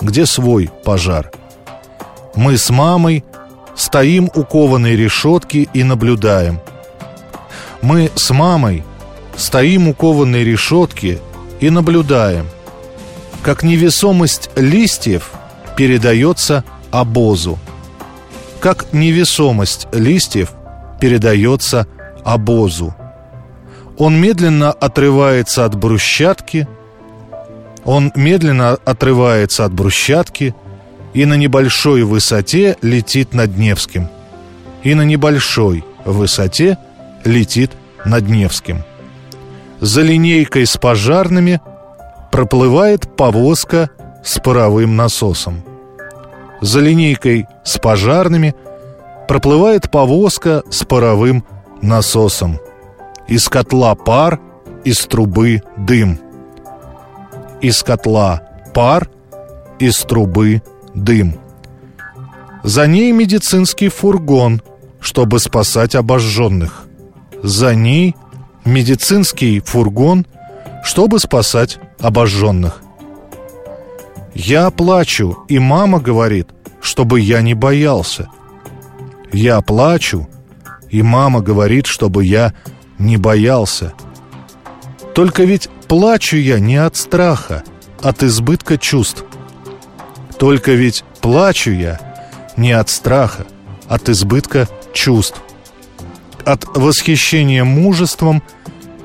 Где 0.00 0.26
свой 0.26 0.70
пожар. 0.84 1.30
Мы 2.34 2.56
с 2.56 2.70
мамой 2.70 3.24
стоим 3.76 4.30
у 4.34 4.44
кованой 4.44 4.96
решетки 4.96 5.68
и 5.72 5.84
наблюдаем. 5.84 6.60
Мы 7.82 8.10
с 8.14 8.30
мамой 8.30 8.84
стоим 9.36 9.88
у 9.88 9.94
кованой 9.94 10.44
решетки 10.44 11.18
и 11.60 11.70
наблюдаем, 11.70 12.46
как 13.42 13.62
невесомость 13.62 14.50
листьев 14.56 15.30
передается 15.76 16.64
обозу. 16.90 17.58
Как 18.60 18.92
невесомость 18.92 19.88
листьев 19.92 20.52
передается 21.00 21.86
обозу. 22.24 22.94
Он 23.96 24.20
медленно 24.20 24.70
отрывается 24.70 25.64
от 25.64 25.74
брусчатки, 25.74 26.68
он 27.84 28.12
медленно 28.14 28.78
отрывается 28.84 29.64
от 29.64 29.72
брусчатки 29.72 30.54
и 31.14 31.24
на 31.24 31.34
небольшой 31.34 32.02
высоте 32.02 32.76
летит 32.82 33.32
над 33.32 33.56
Невским. 33.56 34.08
И 34.82 34.94
на 34.94 35.02
небольшой 35.02 35.84
высоте 36.04 36.78
летит 37.24 37.72
над 38.04 38.28
Невским. 38.28 38.84
За 39.80 40.02
линейкой 40.02 40.66
с 40.66 40.76
пожарными 40.76 41.60
проплывает 42.30 43.16
повозка 43.16 43.90
с 44.22 44.38
паровым 44.38 44.96
насосом 44.96 45.62
за 46.60 46.80
линейкой 46.80 47.46
с 47.64 47.78
пожарными 47.78 48.54
проплывает 49.28 49.90
повозка 49.90 50.62
с 50.70 50.84
паровым 50.84 51.44
насосом. 51.82 52.58
Из 53.28 53.48
котла 53.48 53.94
пар, 53.94 54.40
из 54.84 55.06
трубы 55.06 55.62
дым. 55.76 56.18
Из 57.60 57.82
котла 57.82 58.42
пар, 58.74 59.08
из 59.78 59.98
трубы 59.98 60.62
дым. 60.94 61.38
За 62.62 62.86
ней 62.86 63.12
медицинский 63.12 63.88
фургон, 63.88 64.62
чтобы 65.00 65.38
спасать 65.38 65.94
обожженных. 65.94 66.84
За 67.42 67.74
ней 67.74 68.16
медицинский 68.64 69.60
фургон, 69.60 70.26
чтобы 70.84 71.18
спасать 71.20 71.78
обожженных. 72.00 72.82
Я 74.34 74.70
плачу, 74.70 75.44
и 75.48 75.58
мама 75.58 76.00
говорит, 76.00 76.48
чтобы 76.80 77.20
я 77.20 77.42
не 77.42 77.54
боялся. 77.54 78.28
Я 79.32 79.60
плачу, 79.60 80.28
и 80.88 81.02
мама 81.02 81.40
говорит, 81.40 81.86
чтобы 81.86 82.24
я 82.24 82.54
не 82.98 83.16
боялся. 83.16 83.92
Только 85.14 85.44
ведь 85.44 85.68
плачу 85.88 86.36
я 86.36 86.60
не 86.60 86.76
от 86.76 86.96
страха, 86.96 87.64
от 88.00 88.22
избытка 88.22 88.78
чувств. 88.78 89.24
Только 90.38 90.72
ведь 90.72 91.04
плачу 91.20 91.72
я 91.72 92.00
не 92.56 92.72
от 92.72 92.88
страха, 92.88 93.46
от 93.88 94.08
избытка 94.08 94.68
чувств. 94.92 95.40
От 96.44 96.64
восхищения 96.76 97.64
мужеством 97.64 98.42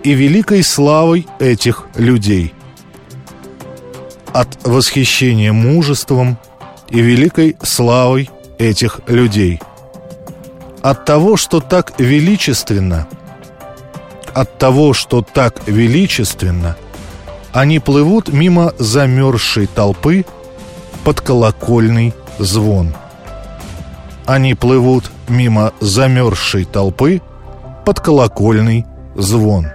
и 0.03 0.13
великой 0.13 0.63
славой 0.63 1.27
этих 1.39 1.88
людей– 1.96 2.53
от 4.35 4.67
восхищения 4.67 5.53
мужеством 5.53 6.37
и 6.89 6.99
великой 6.99 7.55
славой 7.63 8.29
этих 8.57 8.99
людей. 9.07 9.61
От 10.81 11.05
того, 11.05 11.37
что 11.37 11.61
так 11.61 11.93
величественно, 11.97 13.07
от 14.33 14.57
того, 14.57 14.91
что 14.91 15.21
так 15.21 15.65
величественно, 15.67 16.75
они 17.53 17.79
плывут 17.79 18.27
мимо 18.27 18.73
замерзшей 18.77 19.67
толпы 19.67 20.25
под 21.05 21.21
колокольный 21.21 22.13
звон. 22.37 22.93
Они 24.25 24.53
плывут 24.53 25.11
мимо 25.29 25.71
замерзшей 25.79 26.65
толпы 26.65 27.21
под 27.85 28.01
колокольный 28.01 28.85
звон. 29.15 29.67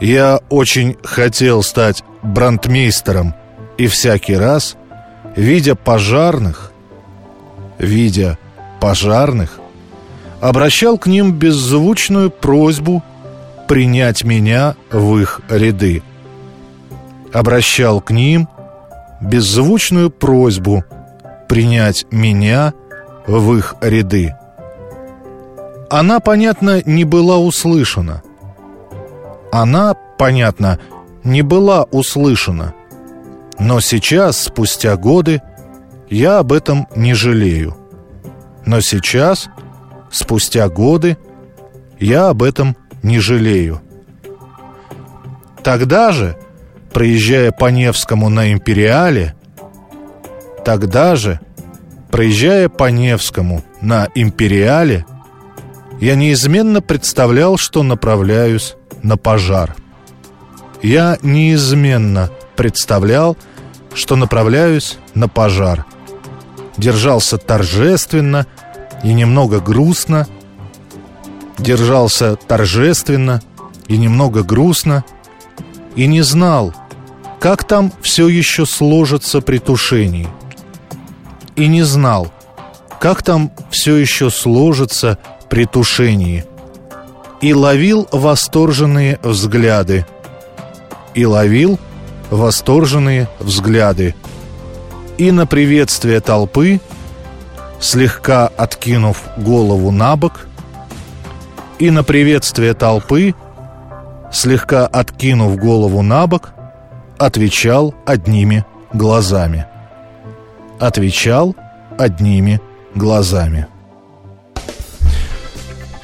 Я 0.00 0.40
очень 0.48 0.96
хотел 1.04 1.62
стать 1.62 2.02
брандмейстером 2.24 3.36
и 3.78 3.86
всякий 3.86 4.36
раз, 4.36 4.76
видя 5.36 5.74
пожарных, 5.74 6.72
видя 7.78 8.38
пожарных, 8.80 9.58
обращал 10.40 10.98
к 10.98 11.06
ним 11.06 11.32
беззвучную 11.32 12.30
просьбу 12.30 13.02
принять 13.68 14.24
меня 14.24 14.74
в 14.90 15.18
их 15.18 15.40
ряды. 15.48 16.02
Обращал 17.32 18.00
к 18.00 18.10
ним 18.10 18.48
беззвучную 19.20 20.10
просьбу 20.10 20.84
принять 21.48 22.06
меня 22.10 22.74
в 23.26 23.56
их 23.56 23.76
ряды. 23.80 24.34
Она, 25.90 26.20
понятно, 26.20 26.82
не 26.84 27.04
была 27.04 27.38
услышана. 27.38 28.22
Она, 29.52 29.94
понятно, 30.18 30.80
не 31.22 31.42
была 31.42 31.84
услышана. 31.84 32.74
Но 33.58 33.80
сейчас, 33.80 34.42
спустя 34.42 34.96
годы, 34.96 35.42
я 36.08 36.38
об 36.38 36.52
этом 36.52 36.88
не 36.96 37.14
жалею. 37.14 37.76
Но 38.66 38.80
сейчас, 38.80 39.48
спустя 40.10 40.68
годы, 40.68 41.16
я 41.98 42.28
об 42.28 42.42
этом 42.42 42.76
не 43.02 43.18
жалею. 43.18 43.80
Тогда 45.62 46.12
же, 46.12 46.36
проезжая 46.92 47.52
по 47.52 47.70
Невскому 47.70 48.28
на 48.28 48.52
Империале, 48.52 49.34
тогда 50.64 51.16
же, 51.16 51.40
проезжая 52.10 52.68
по 52.68 52.90
Невскому 52.90 53.62
на 53.80 54.08
Империале, 54.14 55.06
я 56.00 56.16
неизменно 56.16 56.82
представлял, 56.82 57.56
что 57.56 57.82
направляюсь 57.82 58.74
на 59.02 59.16
пожар. 59.16 59.76
Я 60.82 61.16
неизменно 61.22 62.28
представлял, 62.62 63.36
что 63.92 64.14
направляюсь 64.14 64.96
на 65.14 65.26
пожар. 65.28 65.84
Держался 66.76 67.36
торжественно 67.36 68.46
и 69.02 69.12
немного 69.12 69.58
грустно. 69.58 70.28
Держался 71.58 72.36
торжественно 72.36 73.42
и 73.88 73.96
немного 73.96 74.44
грустно. 74.44 75.04
И 75.96 76.06
не 76.06 76.22
знал, 76.22 76.72
как 77.40 77.64
там 77.64 77.92
все 78.00 78.28
еще 78.28 78.64
сложится 78.64 79.40
при 79.40 79.58
тушении. 79.58 80.28
И 81.56 81.66
не 81.66 81.82
знал, 81.82 82.32
как 83.00 83.24
там 83.24 83.50
все 83.70 83.96
еще 83.96 84.30
сложится 84.30 85.18
при 85.50 85.64
тушении. 85.64 86.44
И 87.40 87.54
ловил 87.54 88.06
восторженные 88.12 89.18
взгляды. 89.24 90.06
И 91.14 91.26
ловил 91.26 91.80
взгляды. 93.38 94.14
И 95.18 95.30
на 95.30 95.46
приветствие 95.46 96.20
толпы, 96.20 96.80
слегка 97.78 98.46
откинув 98.46 99.22
голову 99.36 99.90
на 99.90 100.16
бок, 100.16 100.46
и 101.78 101.90
на 101.90 102.02
приветствие 102.02 102.74
толпы, 102.74 103.34
слегка 104.32 104.86
откинув 104.86 105.56
голову 105.56 106.00
на 106.02 106.26
бок, 106.26 106.52
отвечал 107.18 107.94
одними 108.06 108.64
глазами. 108.94 109.66
Отвечал 110.80 111.54
одними 111.98 112.60
глазами. 112.94 113.66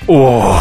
О, 0.07 0.61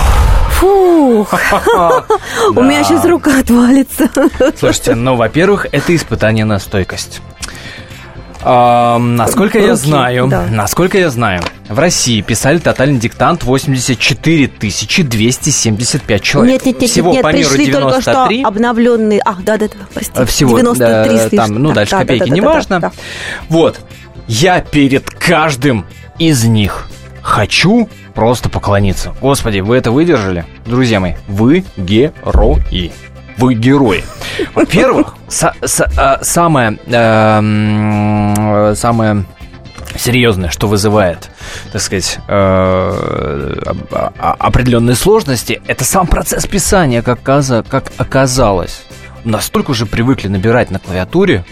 Фух, 0.58 1.34
у 2.56 2.62
меня 2.64 2.84
сейчас 2.84 3.06
рука 3.06 3.40
отвалится. 3.40 4.10
Слушайте, 4.58 4.96
ну, 4.96 5.16
во-первых, 5.16 5.68
это 5.72 5.96
испытание 5.96 6.46
на 6.46 6.58
стойкость. 6.58 7.22
А, 8.42 8.98
насколько 8.98 9.60
я 9.60 9.76
знаю, 9.76 10.28
да. 10.28 10.46
насколько 10.50 10.98
я 10.98 11.10
знаю, 11.10 11.42
в 11.68 11.78
России 11.78 12.22
писали 12.22 12.60
тотальный 12.60 12.98
диктант 12.98 13.44
84 13.44 14.48
275 14.48 16.22
человек. 16.22 16.54
Нет, 16.54 16.66
нет, 16.66 16.82
нет, 16.82 16.90
Всего 16.90 17.12
нет, 17.12 17.22
по 17.22 17.34
миру 17.34 17.50
пришли 17.50 17.72
только 17.72 18.02
что 18.02 18.12
93. 18.12 18.44
обновленные. 18.44 19.22
А, 19.26 19.34
да, 19.34 19.58
да, 19.58 19.68
да, 19.68 19.76
простите. 19.94 20.26
Всего, 20.26 20.58
93 20.58 21.38
да, 21.38 21.44
там, 21.44 21.56
ну, 21.56 21.70
Да, 21.70 21.76
дальше 21.76 21.92
да, 21.92 22.00
копейки, 22.00 22.24
да, 22.24 22.30
да, 22.30 22.36
неважно. 22.36 22.80
да, 22.80 22.90
да. 22.90 22.94
Вот, 23.50 23.80
я 24.28 24.62
перед 24.62 25.10
каждым 25.10 25.86
из 26.18 26.44
них 26.46 26.88
хочу 27.22 27.90
просто 28.18 28.50
поклониться. 28.50 29.14
Господи, 29.22 29.60
вы 29.60 29.78
это 29.78 29.92
выдержали? 29.92 30.44
Друзья 30.66 31.00
мои, 31.00 31.14
вы 31.28 31.64
герои. 31.78 32.92
Вы 33.38 33.54
герои. 33.54 34.04
Во-первых, 34.56 35.14
а, 35.98 36.20
самое, 36.24 36.80
эм, 36.88 38.76
самое 38.76 39.24
серьезное, 40.00 40.50
что 40.50 40.68
вызывает, 40.68 41.30
так 41.72 41.80
сказать, 41.80 42.18
э, 42.28 42.34
а- 43.92 44.14
а- 44.18 44.36
определенные 44.40 44.96
сложности, 44.96 45.62
это 45.68 45.84
сам 45.84 46.08
процесс 46.08 46.48
писания, 46.48 47.04
как, 47.04 47.20
оказа- 47.20 47.64
как 47.70 47.92
оказалось. 47.98 48.82
Настолько 49.26 49.72
уже 49.72 49.86
привыкли 49.86 50.28
набирать 50.28 50.72
на 50.72 50.80
клавиатуре, 50.80 51.46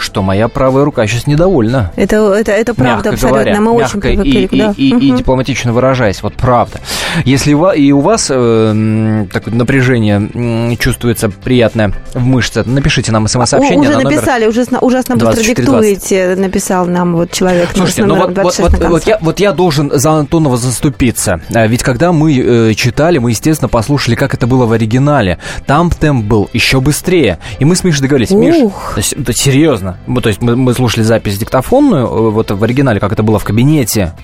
что 0.00 0.22
моя 0.22 0.48
правая 0.48 0.84
рука 0.84 1.06
сейчас 1.06 1.26
недовольна. 1.26 1.92
Это, 1.96 2.32
это, 2.34 2.52
это 2.52 2.74
правда 2.74 3.10
Мягко 3.10 3.10
абсолютно. 3.10 3.42
говоря, 3.44 3.60
Мы 3.60 3.78
мягко 3.78 3.96
очень 3.96 4.00
привыкли. 4.00 4.56
и, 4.56 4.58
да. 4.58 4.74
и, 4.76 4.84
и, 4.84 4.88
и 4.88 5.08
Мгм. 5.10 5.16
дипломатично 5.18 5.72
выражаясь, 5.72 6.22
вот 6.22 6.34
правда. 6.34 6.80
Если 7.24 7.50
и 7.76 7.92
у 7.92 8.00
вас 8.00 8.28
э, 8.30 9.26
такое 9.32 9.54
напряжение 9.54 10.76
чувствуется 10.76 11.28
приятное 11.30 11.92
в 12.14 12.24
мышце, 12.24 12.62
напишите 12.64 13.12
нам 13.12 13.26
смс-сообщение 13.28 13.80
уже 13.80 13.90
на 13.90 14.02
номер... 14.04 14.16
написали, 14.16 14.46
ужасно, 14.46 14.78
ужасно 14.80 15.16
быстро 15.16 15.34
2420. 15.34 16.00
диктуете, 16.02 16.40
написал 16.40 16.86
нам 16.86 17.14
вот 17.16 17.32
человек. 17.32 17.68
Слушайте, 17.74 18.04
ну 18.04 18.16
вот, 18.16 18.26
вот, 18.28 18.34
26 18.34 18.78
вот, 18.78 18.88
вот 18.88 19.06
я, 19.06 19.18
вот 19.20 19.40
я 19.40 19.52
должен 19.52 19.90
за 19.92 20.10
Антонова 20.12 20.56
заступиться. 20.56 21.40
А 21.54 21.66
Ведь 21.66 21.82
когда 21.82 22.12
мы 22.12 22.36
э, 22.36 22.74
читали, 22.74 23.18
мы, 23.18 23.30
естественно, 23.30 23.68
послушали, 23.68 24.14
как 24.14 24.34
это 24.34 24.46
было 24.46 24.66
в 24.66 24.72
оригинале. 24.72 25.38
Там 25.66 25.90
темп 25.90 26.24
был 26.24 26.48
еще 26.52 26.80
быстрее. 26.80 27.38
И 27.58 27.64
мы 27.64 27.76
с 27.76 27.84
Мишей 27.84 28.02
договорились. 28.02 28.30
Миш, 28.30 28.56
Ух. 28.56 28.92
то 28.94 28.98
есть, 29.00 29.12
это 29.12 29.32
серьезно. 29.32 29.89
Ну, 30.06 30.20
то 30.20 30.28
есть 30.28 30.42
мы, 30.42 30.56
мы 30.56 30.74
слушали 30.74 31.02
запись 31.02 31.38
диктофонную, 31.38 32.06
э, 32.06 32.30
вот 32.30 32.50
в 32.50 32.64
оригинале, 32.64 33.00
как 33.00 33.12
это 33.12 33.22
было 33.22 33.38
в 33.38 33.44
кабинете. 33.44 34.14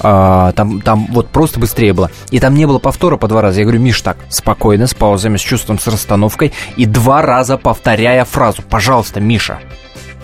А, 0.00 0.52
там, 0.52 0.80
там 0.80 1.06
вот 1.10 1.28
просто 1.28 1.60
быстрее 1.60 1.92
было. 1.92 2.10
И 2.30 2.40
там 2.40 2.54
не 2.54 2.66
было 2.66 2.78
повтора 2.78 3.16
по 3.16 3.28
два 3.28 3.42
раза. 3.42 3.60
Я 3.60 3.64
говорю, 3.64 3.80
Миш, 3.80 4.00
так, 4.02 4.18
спокойно, 4.28 4.86
с 4.86 4.94
паузами, 4.94 5.36
с 5.36 5.40
чувством, 5.40 5.78
с 5.78 5.86
расстановкой. 5.86 6.52
И 6.76 6.86
два 6.86 7.22
раза 7.22 7.56
повторяя 7.56 8.24
фразу. 8.24 8.62
Пожалуйста, 8.62 9.20
Миша. 9.20 9.60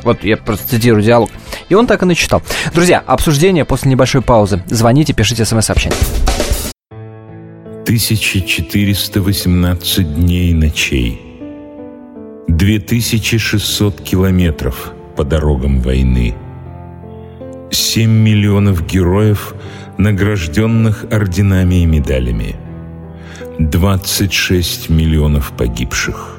Вот 0.03 0.23
я 0.23 0.37
просто 0.37 0.69
цитирую 0.69 1.03
диалог. 1.03 1.31
И 1.69 1.75
он 1.75 1.87
так 1.87 2.03
и 2.03 2.07
начитал. 2.07 2.43
Друзья, 2.75 3.03
обсуждение 3.07 3.65
после 3.65 3.91
небольшой 3.91 4.23
паузы. 4.23 4.63
Звоните, 4.67 5.15
пишите 5.15 5.45
смс-сообщение. 5.45 5.99
1418 7.85 10.15
дней 10.15 10.55
ночей. 10.55 11.34
2600 12.49 14.01
километров 14.03 14.93
по 15.17 15.25
дорогам 15.25 15.81
войны. 15.81 16.35
7 17.71 18.11
миллионов 18.11 18.87
героев, 18.87 19.55
награжденных 19.97 21.07
орденами 21.11 21.83
и 21.83 21.87
медалями. 21.87 22.57
26 23.59 24.91
миллионов 24.91 25.53
погибших. 25.57 26.39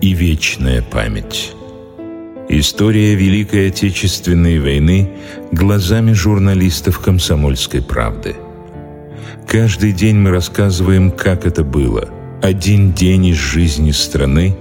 И 0.00 0.14
вечная 0.14 0.82
память. 0.82 1.52
История 2.48 3.14
Великой 3.14 3.68
Отечественной 3.68 4.60
войны 4.60 5.10
глазами 5.50 6.12
журналистов 6.12 7.00
«Комсомольской 7.00 7.82
правды». 7.82 8.36
Каждый 9.48 9.92
день 9.92 10.16
мы 10.16 10.30
рассказываем, 10.30 11.10
как 11.10 11.44
это 11.46 11.64
было. 11.64 12.08
Один 12.40 12.92
день 12.92 13.26
из 13.26 13.36
жизни 13.36 13.90
страны 13.90 14.56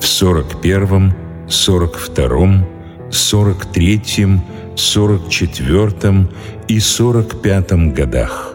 в 0.00 0.04
41-м, 0.04 1.14
42-м, 1.46 2.66
43-м, 3.10 4.42
44-м 4.74 6.30
и 6.68 6.78
45-м 6.78 7.92
годах. 7.92 8.54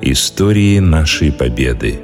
Истории 0.00 0.80
нашей 0.80 1.32
победы. 1.32 2.00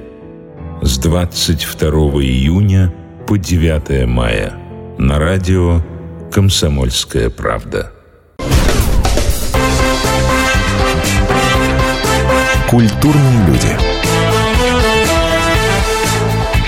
С 0.83 0.99
22 0.99 1.89
июня 2.23 2.93
по 3.27 3.37
9 3.39 4.07
мая. 4.07 4.55
на 4.99 5.19
радио 5.19 5.83
«Комсомольская 6.31 7.29
правда». 7.29 7.93
Культурные 12.69 13.47
люди. 13.47 13.92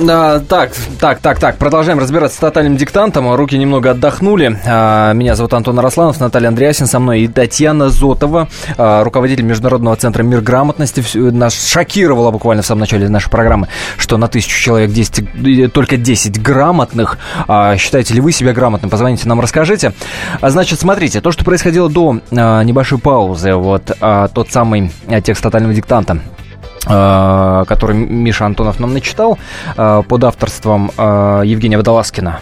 А, 0.00 0.40
так, 0.40 0.72
так, 1.00 1.18
так, 1.18 1.38
так. 1.38 1.56
Продолжаем 1.56 1.98
разбираться 1.98 2.36
с 2.36 2.40
тотальным 2.40 2.76
диктантом. 2.76 3.34
Руки 3.34 3.58
немного 3.58 3.90
отдохнули. 3.90 4.58
А, 4.64 5.12
меня 5.12 5.34
зовут 5.34 5.54
Антон 5.54 5.78
Арасланов, 5.78 6.20
Наталья 6.20 6.48
Андреасин 6.48 6.86
со 6.86 7.00
мной 7.00 7.22
и 7.22 7.28
Татьяна 7.28 7.88
Зотова, 7.88 8.48
а, 8.76 9.02
руководитель 9.02 9.44
Международного 9.44 9.96
центра 9.96 10.22
«Мир 10.22 10.40
грамотности». 10.40 11.02
Нас 11.16 11.66
шокировало 11.66 12.30
буквально 12.30 12.62
в 12.62 12.66
самом 12.66 12.80
начале 12.80 13.08
нашей 13.08 13.30
программы, 13.30 13.68
что 13.96 14.18
на 14.18 14.28
тысячу 14.28 14.56
человек 14.56 14.92
10, 14.92 15.72
только 15.72 15.96
10 15.96 16.40
грамотных. 16.40 17.18
А, 17.48 17.76
считаете 17.76 18.14
ли 18.14 18.20
вы 18.20 18.30
себя 18.30 18.52
грамотным? 18.52 18.90
Позвоните 18.90 19.26
нам, 19.28 19.40
расскажите. 19.40 19.92
А, 20.40 20.50
значит, 20.50 20.78
смотрите, 20.78 21.20
то, 21.20 21.32
что 21.32 21.44
происходило 21.44 21.90
до 21.90 22.20
а, 22.30 22.62
небольшой 22.62 22.98
паузы, 22.98 23.54
вот 23.54 23.90
а, 24.00 24.28
тот 24.28 24.52
самый 24.52 24.92
а, 25.08 25.20
текст 25.20 25.42
тотального 25.42 25.74
диктанта, 25.74 26.18
Э, 26.18 26.37
который 26.84 27.96
Миша 27.96 28.46
Антонов 28.46 28.80
нам 28.80 28.94
начитал 28.94 29.38
э, 29.76 30.02
под 30.08 30.24
авторством 30.24 30.90
э, 30.96 31.42
Евгения 31.44 31.76
Водолазкина, 31.76 32.40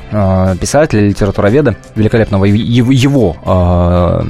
писателя, 0.61 1.09
литературоведа, 1.09 1.77
великолепного 1.94 2.44
его 2.44 4.25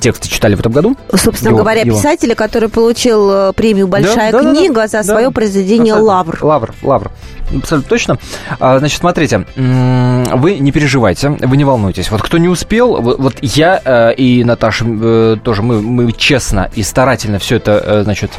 тексты 0.00 0.28
читали 0.28 0.54
в 0.54 0.60
этом 0.60 0.72
году. 0.72 0.96
Собственно 1.14 1.50
его, 1.50 1.58
говоря, 1.58 1.82
его. 1.82 1.96
писателя, 1.96 2.34
который 2.34 2.68
получил 2.68 3.52
премию 3.54 3.88
«Большая 3.88 4.32
да, 4.32 4.40
книга» 4.40 4.74
да, 4.74 4.82
да, 4.82 4.88
за 4.88 5.02
свое 5.02 5.30
произведение 5.30 5.94
Абсолютно. 5.94 6.14
«Лавр». 6.14 6.38
«Лавр», 6.42 6.74
«Лавр». 6.82 7.10
Абсолютно 7.54 7.88
точно. 7.88 8.18
А, 8.58 8.78
значит, 8.78 9.00
смотрите, 9.00 9.44
вы 9.56 10.58
не 10.58 10.72
переживайте, 10.72 11.30
вы 11.30 11.56
не 11.56 11.64
волнуйтесь. 11.64 12.10
Вот 12.10 12.22
кто 12.22 12.38
не 12.38 12.48
успел, 12.48 13.00
вот 13.00 13.34
я 13.42 14.12
и 14.16 14.44
Наташа 14.44 15.36
тоже, 15.42 15.62
мы, 15.62 15.82
мы 15.82 16.12
честно 16.12 16.70
и 16.74 16.82
старательно 16.82 17.38
все 17.38 17.56
это, 17.56 18.02
значит, 18.04 18.30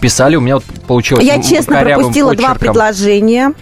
писали, 0.00 0.36
у 0.36 0.40
меня 0.40 0.56
вот 0.56 0.64
получилось... 0.86 1.24
Я 1.24 1.42
честно 1.42 1.80
пропустила 1.80 2.30
почерком. 2.30 2.54
два 2.54 2.54
предложения. 2.54 3.52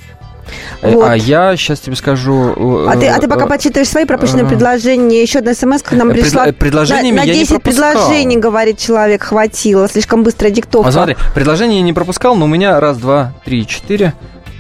Э, 0.82 0.92
вот. 0.92 1.08
А 1.08 1.16
я 1.16 1.56
сейчас 1.56 1.80
тебе 1.80 1.96
скажу... 1.96 2.86
А 2.88 2.96
ты, 2.96 3.08
а 3.08 3.18
ты 3.18 3.28
пока 3.28 3.46
э, 3.46 3.48
почитаешь 3.48 3.88
свои 3.88 4.04
пропущенные 4.04 4.44
э, 4.44 4.48
предложения. 4.48 5.22
Еще 5.22 5.40
одна 5.40 5.54
смс 5.54 5.82
к 5.82 5.92
нам 5.92 6.10
пришла. 6.10 6.46
Предложениями 6.52 7.16
на, 7.16 7.26
на 7.26 7.32
10 7.32 7.62
предложений, 7.62 8.36
говорит 8.38 8.78
человек, 8.78 9.24
хватило. 9.24 9.88
Слишком 9.88 10.22
быстрая 10.22 10.52
диктовка. 10.52 10.88
А 10.88 10.92
смотри, 10.92 11.16
предложения 11.34 11.78
я 11.78 11.82
не 11.82 11.92
пропускал, 11.92 12.36
но 12.36 12.44
у 12.44 12.48
меня 12.48 12.78
раз, 12.80 12.98
два, 12.98 13.34
три, 13.44 13.66
четыре, 13.66 14.14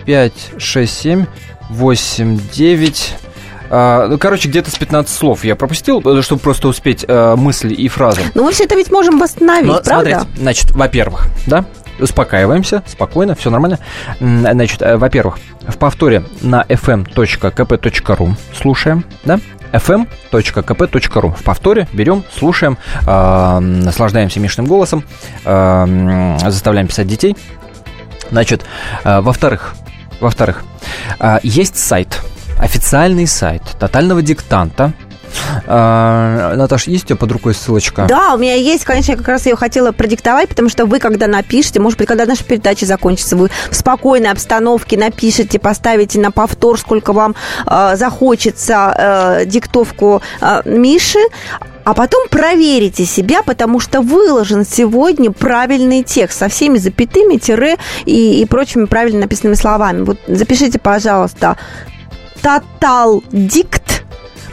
пять, 0.04 0.50
шесть, 0.58 0.98
семь, 0.98 1.26
восемь, 1.70 2.38
девять... 2.52 3.14
А, 3.70 4.06
ну, 4.08 4.18
короче, 4.18 4.48
где-то 4.48 4.70
с 4.70 4.76
15 4.76 5.14
слов 5.14 5.44
я 5.44 5.56
пропустил, 5.56 6.00
э, 6.04 6.22
чтобы 6.22 6.40
просто 6.40 6.68
успеть 6.68 7.04
а, 7.08 7.36
мысли 7.36 7.74
и 7.74 7.88
фразы. 7.88 8.22
Ну, 8.34 8.44
мы 8.44 8.52
все 8.52 8.64
это 8.64 8.74
ведь 8.76 8.90
можем 8.90 9.18
восстановить, 9.18 9.66
Но, 9.66 9.80
правда? 9.82 10.20
Смотрите, 10.20 10.40
значит, 10.40 10.70
во-первых, 10.72 11.26
да, 11.46 11.64
успокаиваемся, 11.98 12.82
спокойно, 12.86 13.34
все 13.34 13.50
нормально. 13.50 13.78
Значит, 14.20 14.82
э, 14.82 14.96
во-первых, 14.96 15.38
в 15.66 15.76
повторе 15.78 16.24
на 16.42 16.62
fm.kp.ru 16.68 18.34
слушаем, 18.54 19.04
да, 19.24 19.40
fm.kp.ru. 19.72 21.34
В 21.34 21.42
повторе 21.42 21.88
берем, 21.92 22.24
слушаем, 22.36 22.78
э, 23.06 23.58
наслаждаемся 23.58 24.40
Мишным 24.40 24.66
голосом, 24.66 25.04
э, 25.44 26.36
заставляем 26.44 26.86
писать 26.86 27.08
детей. 27.08 27.36
Значит, 28.30 28.64
э, 29.04 29.20
во-вторых, 29.20 29.74
во-вторых, 30.20 30.64
э, 31.18 31.38
есть 31.42 31.76
сайт– 31.76 32.20
официальный 32.58 33.26
сайт 33.26 33.62
тотального 33.78 34.22
диктанта. 34.22 34.92
А, 35.66 36.54
Наташ, 36.56 36.86
есть 36.86 37.04
у 37.04 37.06
тебя 37.08 37.16
под 37.16 37.32
рукой 37.32 37.54
ссылочка? 37.54 38.06
Да, 38.08 38.34
у 38.34 38.38
меня 38.38 38.54
есть, 38.54 38.84
конечно, 38.84 39.12
я 39.12 39.18
как 39.18 39.28
раз 39.28 39.46
ее 39.46 39.56
хотела 39.56 39.92
продиктовать, 39.92 40.48
потому 40.48 40.68
что 40.68 40.86
вы, 40.86 40.98
когда 40.98 41.26
напишете, 41.26 41.80
может 41.80 41.98
быть, 41.98 42.08
когда 42.08 42.26
наша 42.26 42.44
передача 42.44 42.86
закончится, 42.86 43.36
вы 43.36 43.50
в 43.70 43.74
спокойной 43.74 44.30
обстановке 44.30 44.96
напишите, 44.96 45.58
поставите 45.58 46.20
на 46.20 46.30
повтор, 46.30 46.78
сколько 46.78 47.12
вам 47.12 47.34
э, 47.66 47.96
захочется 47.96 48.94
э, 49.42 49.46
диктовку 49.46 50.22
э, 50.40 50.62
Миши, 50.64 51.20
а 51.84 51.94
потом 51.94 52.26
проверите 52.28 53.04
себя, 53.04 53.42
потому 53.42 53.78
что 53.78 54.00
выложен 54.00 54.64
сегодня 54.64 55.30
правильный 55.30 56.02
текст 56.02 56.38
со 56.38 56.48
всеми 56.48 56.78
запятыми, 56.78 57.36
тире 57.36 57.76
и, 58.04 58.40
и 58.40 58.44
прочими 58.46 58.86
правильно 58.86 59.20
написанными 59.20 59.54
словами. 59.54 60.02
Вот 60.02 60.18
запишите, 60.26 60.80
пожалуйста, 60.80 61.56
Total 62.46 63.20
Dict. 63.32 64.04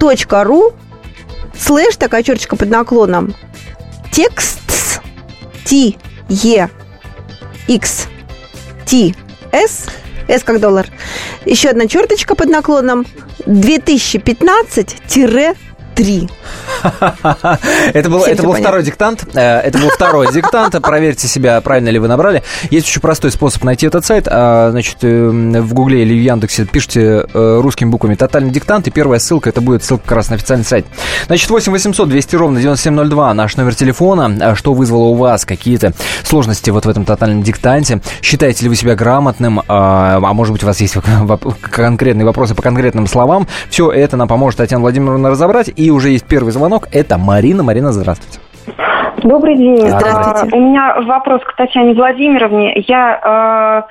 точка 0.00 0.44
ру 0.44 0.72
слэш, 1.54 1.96
такая 1.96 2.22
черточка 2.22 2.56
под 2.56 2.70
наклоном, 2.70 3.34
текст 4.10 5.02
T 5.66 5.98
E 6.30 6.68
X 7.68 8.06
T 8.86 9.14
S 9.52 9.88
S 10.26 10.42
как 10.42 10.60
доллар. 10.60 10.86
Еще 11.44 11.68
одна 11.68 11.86
черточка 11.86 12.34
под 12.34 12.48
наклоном 12.48 13.04
2015 13.44 15.02
три. 15.94 16.28
Это 17.92 18.10
был, 18.10 18.24
это 18.24 18.42
был 18.42 18.52
второй 18.52 18.82
диктант. 18.82 19.24
Э, 19.34 19.60
это 19.60 19.78
был 19.78 19.88
второй 19.88 20.32
диктант. 20.32 20.80
Проверьте 20.82 21.28
себя, 21.28 21.60
правильно 21.60 21.88
ли 21.88 21.98
вы 21.98 22.08
набрали. 22.08 22.42
Есть 22.70 22.88
очень 22.88 23.00
простой 23.00 23.30
способ 23.30 23.64
найти 23.64 23.86
этот 23.86 24.04
сайт. 24.04 24.28
А, 24.30 24.70
значит, 24.70 24.98
э, 25.02 25.28
в 25.28 25.74
Гугле 25.74 26.02
или 26.02 26.14
в 26.14 26.22
Яндексе 26.22 26.64
пишите 26.66 27.26
э, 27.32 27.60
русскими 27.62 27.88
буквами 27.88 28.14
«Тотальный 28.14 28.50
диктант», 28.50 28.86
и 28.88 28.90
первая 28.90 29.18
ссылка, 29.18 29.48
это 29.48 29.60
будет 29.60 29.82
ссылка 29.82 30.04
как 30.04 30.16
раз 30.16 30.28
на 30.28 30.36
официальный 30.36 30.64
сайт. 30.64 30.86
Значит, 31.26 31.48
8 31.48 31.72
800 31.72 32.08
200 32.08 32.36
ровно 32.36 32.60
9702, 32.60 33.34
наш 33.34 33.56
номер 33.56 33.74
телефона. 33.74 34.36
А 34.40 34.54
что 34.54 34.74
вызвало 34.74 35.04
у 35.04 35.14
вас 35.14 35.44
какие-то 35.44 35.92
сложности 36.22 36.70
вот 36.70 36.86
в 36.86 36.88
этом 36.88 37.04
тотальном 37.04 37.42
диктанте? 37.42 38.00
Считаете 38.22 38.64
ли 38.64 38.68
вы 38.68 38.76
себя 38.76 38.94
грамотным? 38.94 39.60
А, 39.68 40.16
а 40.22 40.32
может 40.32 40.52
быть, 40.52 40.62
у 40.62 40.66
вас 40.66 40.80
есть 40.80 40.96
конкретные 41.70 42.26
вопросы 42.26 42.54
по 42.54 42.62
конкретным 42.62 43.06
словам? 43.06 43.46
Все 43.70 43.90
это 43.90 44.16
нам 44.16 44.28
поможет 44.28 44.58
Татьяна 44.58 44.82
Владимировна 44.82 45.30
разобрать. 45.30 45.70
И 45.74 45.83
уже 45.90 46.10
есть 46.10 46.26
первый 46.26 46.50
звонок. 46.52 46.88
Это 46.92 47.18
Марина. 47.18 47.62
Марина, 47.62 47.92
здравствуйте. 47.92 48.40
Добрый 49.22 49.56
день. 49.56 49.88
Здравствуйте. 49.88 50.50
А, 50.52 50.56
у 50.56 50.60
меня 50.60 51.00
вопрос 51.00 51.40
к 51.44 51.56
Татьяне 51.56 51.94
Владимировне. 51.94 52.84
Я 52.86 53.86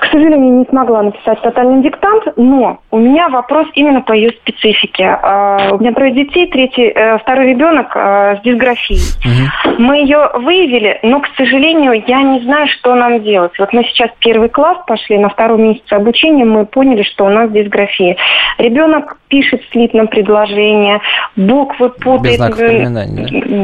к 0.00 0.04
сожалению, 0.12 0.60
не 0.60 0.64
смогла 0.66 1.02
написать 1.02 1.40
тотальный 1.42 1.82
диктант, 1.82 2.24
но 2.36 2.78
у 2.90 2.98
меня 2.98 3.28
вопрос 3.28 3.66
именно 3.74 4.00
по 4.00 4.12
ее 4.12 4.30
специфике. 4.30 5.04
А, 5.04 5.70
у 5.72 5.78
меня 5.78 5.92
трое 5.92 6.12
детей, 6.12 6.46
третий, 6.46 6.92
э, 6.94 7.18
второй 7.18 7.48
ребенок 7.48 7.92
э, 7.94 8.36
с 8.36 8.42
дисграфией. 8.42 9.00
Угу. 9.24 9.82
Мы 9.82 9.98
ее 9.98 10.30
выявили, 10.34 10.98
но, 11.02 11.20
к 11.20 11.28
сожалению, 11.36 12.02
я 12.06 12.22
не 12.22 12.40
знаю, 12.40 12.68
что 12.68 12.94
нам 12.94 13.22
делать. 13.22 13.52
Вот 13.58 13.72
мы 13.72 13.84
сейчас 13.84 14.10
первый 14.20 14.48
класс 14.48 14.78
пошли, 14.86 15.18
на 15.18 15.28
втором 15.28 15.62
месяце 15.62 15.92
обучения 15.94 16.44
мы 16.44 16.64
поняли, 16.64 17.02
что 17.02 17.24
у 17.24 17.28
нас 17.28 17.50
дисграфия. 17.50 18.16
Ребенок 18.58 19.18
пишет 19.28 19.62
слитно 19.70 20.06
предложение, 20.06 21.00
буквы 21.36 21.90
путает. 21.90 22.38
Без 22.38 22.40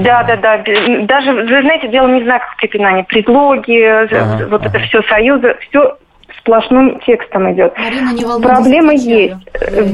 да, 0.05 0.23
да, 0.25 0.37
да. 0.37 0.63
Даже, 1.03 1.33
вы 1.33 1.63
знаете, 1.63 1.89
дело 1.89 2.09
не 2.09 2.23
знаков 2.23 2.55
препинания, 2.57 3.05
предлоги, 3.05 3.81
ага, 3.81 4.47
вот 4.51 4.61
ага. 4.61 4.69
это 4.69 4.79
все 4.81 5.03
союзы, 5.03 5.57
все 5.71 5.99
сплошным 6.45 7.01
текстом 7.07 7.53
идет. 7.53 7.73
Марина, 7.79 8.11
не 8.11 8.23
Проблема 8.23 8.93
есть. 8.93 9.35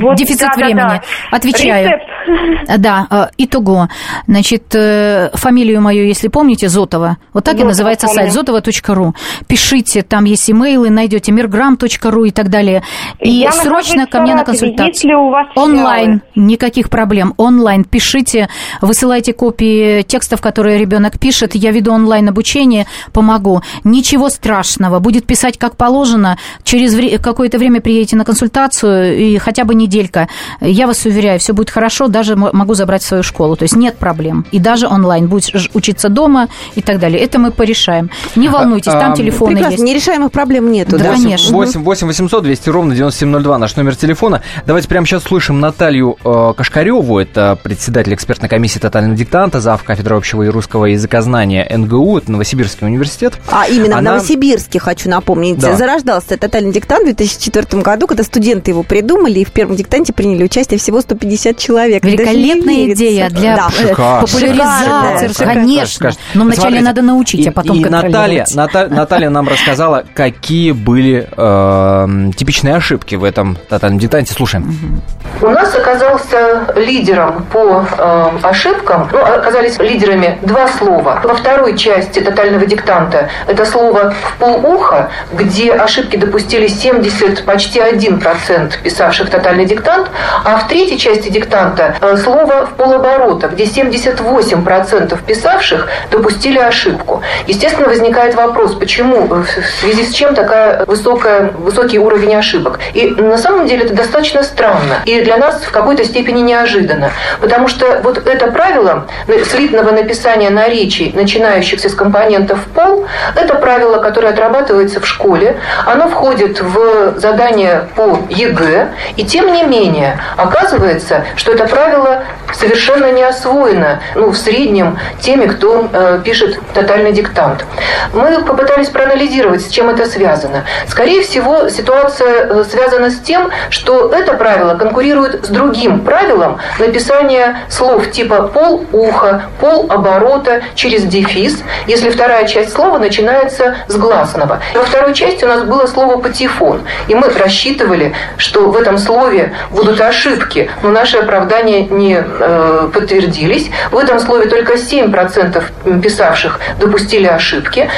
Вот, 0.01 0.17
Дефицит 0.17 0.41
да, 0.41 0.53
времени. 0.57 0.75
Да, 0.75 0.89
да. 0.89 1.37
Отвечаю. 1.37 1.87
Рецепт. 1.87 2.79
Да, 2.79 3.07
э, 3.09 3.27
итого. 3.39 3.89
Значит, 4.27 4.75
э, 4.75 5.31
фамилию 5.35 5.81
мою, 5.81 6.05
если 6.05 6.29
помните, 6.29 6.69
Зотова. 6.69 7.19
Вот 7.33 7.45
так 7.45 7.55
Зотова, 7.55 7.67
и 7.67 7.69
называется 7.69 8.07
помню. 8.09 8.23
сайт 8.23 8.33
зотова.ру. 8.33 9.15
Пишите, 9.47 10.03
там 10.03 10.25
есть 10.25 10.51
имейлы, 10.51 10.91
найдете 10.91 11.31
мирграм.ру 11.31 12.25
и 12.25 12.31
так 12.31 12.49
далее. 12.51 12.83
И 13.21 13.31
Я 13.31 13.53
срочно 13.53 14.07
ко 14.07 14.21
мне 14.21 14.35
на 14.35 14.45
консультацию. 14.45 14.89
Если 14.89 15.15
у 15.15 15.31
вас 15.31 15.47
Онлайн, 15.55 16.23
никаких 16.35 16.91
проблем. 16.91 17.35
Онлайн 17.37 17.85
пишите, 17.85 18.49
высылайте 18.81 19.33
копии 19.33 20.03
текстов, 20.03 20.41
которые 20.41 20.79
ребенок 20.79 21.19
пишет. 21.21 21.55
Я 21.55 21.71
веду 21.71 21.93
онлайн 21.93 22.29
обучение, 22.29 22.87
помогу. 23.13 23.63
Ничего 23.85 24.29
страшного. 24.31 24.99
Будет 24.99 25.27
писать 25.27 25.57
как 25.59 25.77
положено 25.77 26.39
через 26.65 26.95
вре- 26.95 27.19
какое-то 27.19 27.59
время 27.59 27.81
приедете 27.81 28.17
на 28.17 28.25
консультацию, 28.25 29.17
и 29.19 29.39
хотя 29.39 29.65
бы 29.65 29.75
неделька, 29.75 30.29
я 30.61 30.87
вас 30.87 31.05
уверяю, 31.05 31.39
все 31.39 31.53
будет 31.53 31.71
хорошо, 31.71 32.09
даже 32.09 32.37
могу 32.37 32.75
забрать 32.75 33.03
в 33.03 33.07
свою 33.07 33.23
школу. 33.23 33.57
То 33.57 33.65
есть 33.65 33.77
нет 33.77 33.97
проблем. 33.97 34.45
И 34.53 34.59
даже 34.59 34.87
онлайн. 34.87 35.29
Будешь 35.29 35.71
учиться 35.75 36.09
дома 36.09 36.49
и 36.75 36.83
так 36.83 36.99
далее. 36.99 37.21
Это 37.21 37.39
мы 37.39 37.51
порешаем. 37.51 38.11
Не 38.37 38.49
волнуйтесь, 38.49 38.93
там 38.93 39.13
а, 39.13 39.17
телефоны 39.17 39.53
Прекрасно, 39.53 39.73
есть. 39.75 39.85
нерешаемых 39.85 40.33
проблем 40.33 40.71
нету. 40.73 40.93
Да, 40.99 41.05
да? 41.05 41.13
конечно. 41.13 41.53
8 41.57 41.83
8 41.83 42.07
800 42.07 42.43
200 42.43 42.69
ровно 42.71 42.95
9702 42.95 43.59
наш 43.59 43.77
номер 43.77 43.97
телефона. 43.97 44.43
Давайте 44.67 44.89
прямо 44.89 45.07
сейчас 45.07 45.23
слышим 45.25 45.61
Наталью 45.61 46.17
э, 46.25 46.53
Кашкареву, 46.57 47.19
это 47.19 47.59
председатель 47.63 48.15
экспертной 48.15 48.49
комиссии 48.49 48.79
тотального 48.79 49.17
диктанта, 49.17 49.61
зав. 49.61 49.83
кафедры 49.85 50.17
общего 50.17 50.43
и 50.43 50.49
русского 50.49 50.87
языкознания 50.87 51.67
НГУ, 51.77 52.19
это 52.19 52.33
Новосибирский 52.33 52.87
университет. 52.87 53.35
А 53.51 53.67
именно 53.69 53.97
в 53.97 53.99
Она- 53.99 54.13
Новосибирске, 54.13 54.79
хочу 54.79 55.09
напомнить, 55.09 55.59
Да. 55.59 55.77
зарождался 55.77 56.30
тотальный 56.37 56.73
диктант 56.73 57.03
в 57.03 57.05
2004 57.07 57.83
году, 57.83 58.07
когда 58.07 58.23
студенты 58.23 58.71
его 58.71 58.83
придумали, 58.83 59.41
и 59.41 59.45
в 59.45 59.53
первом 59.53 59.77
диктанте 59.77 60.13
приняли 60.13 60.45
участие 60.45 60.79
всего 60.79 61.01
150 61.01 61.57
человек. 61.57 62.05
Великолепная 62.05 62.93
идея 62.93 63.29
для 63.31 63.57
Да. 63.57 63.71
Шикарно. 63.71 64.27
популяризации. 64.27 65.29
Шикарно. 65.29 65.55
Конечно. 65.55 65.95
Скажет. 65.95 66.19
Но 66.35 66.45
вначале 66.45 66.63
Смотрите, 66.63 66.85
надо 66.85 67.03
научить, 67.03 67.47
а 67.47 67.53
потом 67.53 67.77
и, 67.77 67.81
и 67.81 67.85
Наталья, 67.85 68.03
контролировать. 68.03 68.55
Ната- 68.55 68.89
Наталья 68.89 69.31
нам 69.31 69.49
рассказала, 69.49 70.05
какие 70.15 70.73
были 70.73 71.29
э, 71.37 72.31
типичные 72.37 72.75
ошибки 72.77 73.15
в 73.15 73.25
этом 73.25 73.57
тотальном 73.69 73.99
диктанте. 73.99 74.33
Слушаем. 74.33 75.01
У 75.41 75.47
нас 75.47 75.75
оказался 75.75 76.50
лидером 76.77 77.45
по 77.53 77.85
э, 77.97 78.31
ошибкам, 78.43 79.09
ну, 79.13 79.19
оказались 79.19 79.79
лидерами 79.79 80.39
два 80.43 80.69
слова. 80.69 81.21
Во 81.25 81.35
второй 81.35 81.77
части 81.77 82.21
тотального 82.21 82.67
диктанта 82.67 83.29
это 83.47 83.65
слово 83.65 84.15
«в 84.23 84.37
полуха», 84.39 85.11
где 85.33 85.73
ошибки 85.73 86.17
допустили 86.17 86.67
70, 86.67 87.45
почти 87.45 87.81
1% 87.81 88.83
писавших 88.83 89.31
тотальный 89.31 89.65
диктант, 89.65 90.11
а 90.45 90.57
в 90.59 90.69
третьей 90.69 90.99
части 90.99 91.29
диктанта 91.29 91.97
э, 92.01 92.17
слово 92.17 92.67
«в 92.67 92.75
полоборота», 92.75 93.49
где 93.49 93.65
78% 93.65 95.19
писавших 95.25 95.89
допустили 96.11 96.59
ошибку. 96.59 97.23
Естественно, 97.47 97.89
возникает 97.89 98.35
вопрос, 98.35 98.75
почему, 98.75 99.27
э, 99.27 99.43
в 99.43 99.81
связи 99.81 100.05
с 100.05 100.13
чем 100.13 100.35
такая 100.35 100.85
высокая, 100.87 101.51
высокий 101.53 101.99
уровень 101.99 102.35
ошибок. 102.35 102.81
И 102.95 103.09
на 103.09 103.39
самом 103.39 103.67
деле 103.67 103.85
это 103.85 103.95
достаточно 103.95 104.43
странно. 104.43 105.03
И 105.05 105.21
для 105.23 105.37
нас 105.37 105.63
в 105.63 105.71
какой-то 105.71 106.05
степени 106.05 106.41
неожиданно. 106.51 107.11
Потому 107.41 107.69
что 107.69 108.01
вот 108.03 108.27
это 108.27 108.51
правило 108.51 109.07
слитного 109.45 109.91
написания 109.93 110.51
наречий, 110.51 111.13
начинающихся 111.15 111.89
с 111.89 111.95
компонентов 111.95 112.59
«пол», 112.75 113.07
это 113.35 113.55
правило, 113.55 114.03
которое 114.03 114.29
отрабатывается 114.29 115.01
в 115.01 115.07
школе. 115.07 115.57
Оно 115.87 116.09
входит 116.09 116.61
в 116.61 117.19
задание 117.19 117.89
по 117.97 118.19
ЕГЭ. 118.29 118.89
И 119.17 119.25
тем 119.25 119.53
не 119.53 119.63
менее, 119.63 120.19
оказывается, 120.37 121.25
что 121.37 121.53
это 121.53 121.67
правило 121.67 122.25
совершенно 122.53 123.13
не 123.13 123.23
освоено 123.23 124.01
ну, 124.15 124.31
в 124.31 124.37
среднем 124.37 124.99
теми, 125.21 125.47
кто 125.47 125.89
э, 125.93 126.21
пишет 126.25 126.59
тотальный 126.75 127.13
диктант. 127.13 127.65
Мы 128.13 128.43
попытались 128.43 128.89
проанализировать, 128.89 129.63
с 129.63 129.69
чем 129.69 129.89
это 129.89 130.07
связано. 130.07 130.65
Скорее 130.89 131.23
всего, 131.23 131.69
ситуация 131.69 132.47
э, 132.47 132.65
связана 132.65 133.11
с 133.11 133.19
тем, 133.21 133.51
что 133.71 134.11
это 134.13 134.35
правило 134.35 134.75
конкурирует 134.75 135.47
с 135.47 135.49
другим 135.49 136.01
правилом 136.01 136.40
написания 136.79 137.61
слов 137.69 138.11
типа 138.11 138.43
пол 138.43 138.85
уха, 138.93 139.45
пол 139.61 139.87
оборота 139.89 140.63
через 140.75 141.05
дефис, 141.05 141.63
если 141.87 142.11
вторая 142.11 142.47
часть 142.47 142.73
слова 142.73 142.99
начинается 142.99 143.77
с 143.89 143.97
гласного. 143.97 144.61
Во 144.75 144.85
второй 144.85 145.15
части 145.15 145.45
у 145.45 145.49
нас 145.49 145.63
было 145.65 145.87
слово 145.87 146.19
патефон, 146.19 146.83
и 147.09 147.15
мы 147.15 147.29
рассчитывали, 147.29 148.15
что 148.37 148.71
в 148.71 148.77
этом 148.77 148.99
слове 148.99 149.53
будут 149.71 150.01
ошибки, 150.01 150.71
но 150.83 150.91
наши 150.91 151.19
оправдания 151.19 151.87
не 151.87 152.23
э, 152.23 152.89
подтвердились. 152.93 153.71
В 153.91 153.99
этом 153.99 154.19
слове 154.19 154.47
только 154.47 154.75
7% 154.75 156.01
писавших 156.01 156.61
допустили 156.79 157.27
ошибки. 157.27 157.89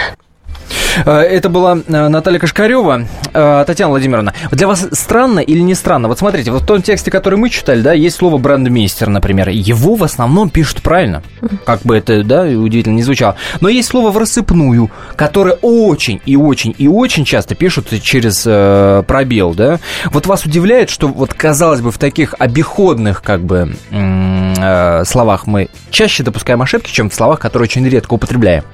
Э, 1.04 1.20
Это 1.20 1.48
была 1.48 1.78
э, 1.86 2.08
Наталья 2.08 2.38
Кашкарева. 2.38 3.06
Э, 3.32 3.64
Татьяна 3.66 3.90
Владимировна, 3.90 4.34
для 4.50 4.66
вас 4.66 4.86
странно 4.92 5.40
или 5.40 5.60
не 5.60 5.74
странно? 5.74 6.08
Вот 6.08 6.18
смотрите, 6.18 6.50
вот 6.50 6.62
в 6.62 6.66
том 6.66 6.82
тексте, 6.82 7.10
который 7.10 7.38
мы 7.38 7.50
читали, 7.50 7.80
да, 7.80 7.92
есть 7.92 8.16
слово 8.16 8.38
брендмейстер, 8.38 9.08
например. 9.08 9.48
Его 9.48 9.94
в 9.94 10.04
основном 10.04 10.50
пишут 10.50 10.82
правильно. 10.82 11.22
Как 11.64 11.82
бы 11.82 11.96
это, 11.96 12.22
да, 12.22 12.42
удивительно 12.42 12.94
не 12.94 13.02
звучало. 13.02 13.36
Но 13.60 13.68
есть 13.68 13.88
слово 13.88 14.10
в 14.10 14.18
рассыпную, 14.18 14.90
которое 15.16 15.58
очень 15.62 16.20
и 16.26 16.36
очень 16.36 16.74
и 16.78 16.88
очень 16.88 17.24
часто 17.24 17.54
пишут 17.54 17.88
через 18.02 18.44
э, 18.46 19.02
пробел, 19.06 19.54
да. 19.54 19.78
Вот 20.10 20.26
вас 20.26 20.44
удивляет, 20.44 20.90
что 20.90 21.08
вот, 21.08 21.34
казалось 21.34 21.80
бы, 21.80 21.90
в 21.90 21.98
таких 21.98 22.34
обиходных, 22.38 23.22
как 23.22 23.42
бы, 23.42 23.76
э, 23.90 25.04
словах 25.04 25.46
мы 25.46 25.68
чаще 25.90 26.22
допускаем 26.22 26.62
ошибки, 26.62 26.90
чем 26.90 27.10
в 27.10 27.14
словах, 27.14 27.38
которые 27.38 27.66
очень 27.66 27.86
редко 27.88 28.14
употребляем? 28.14 28.64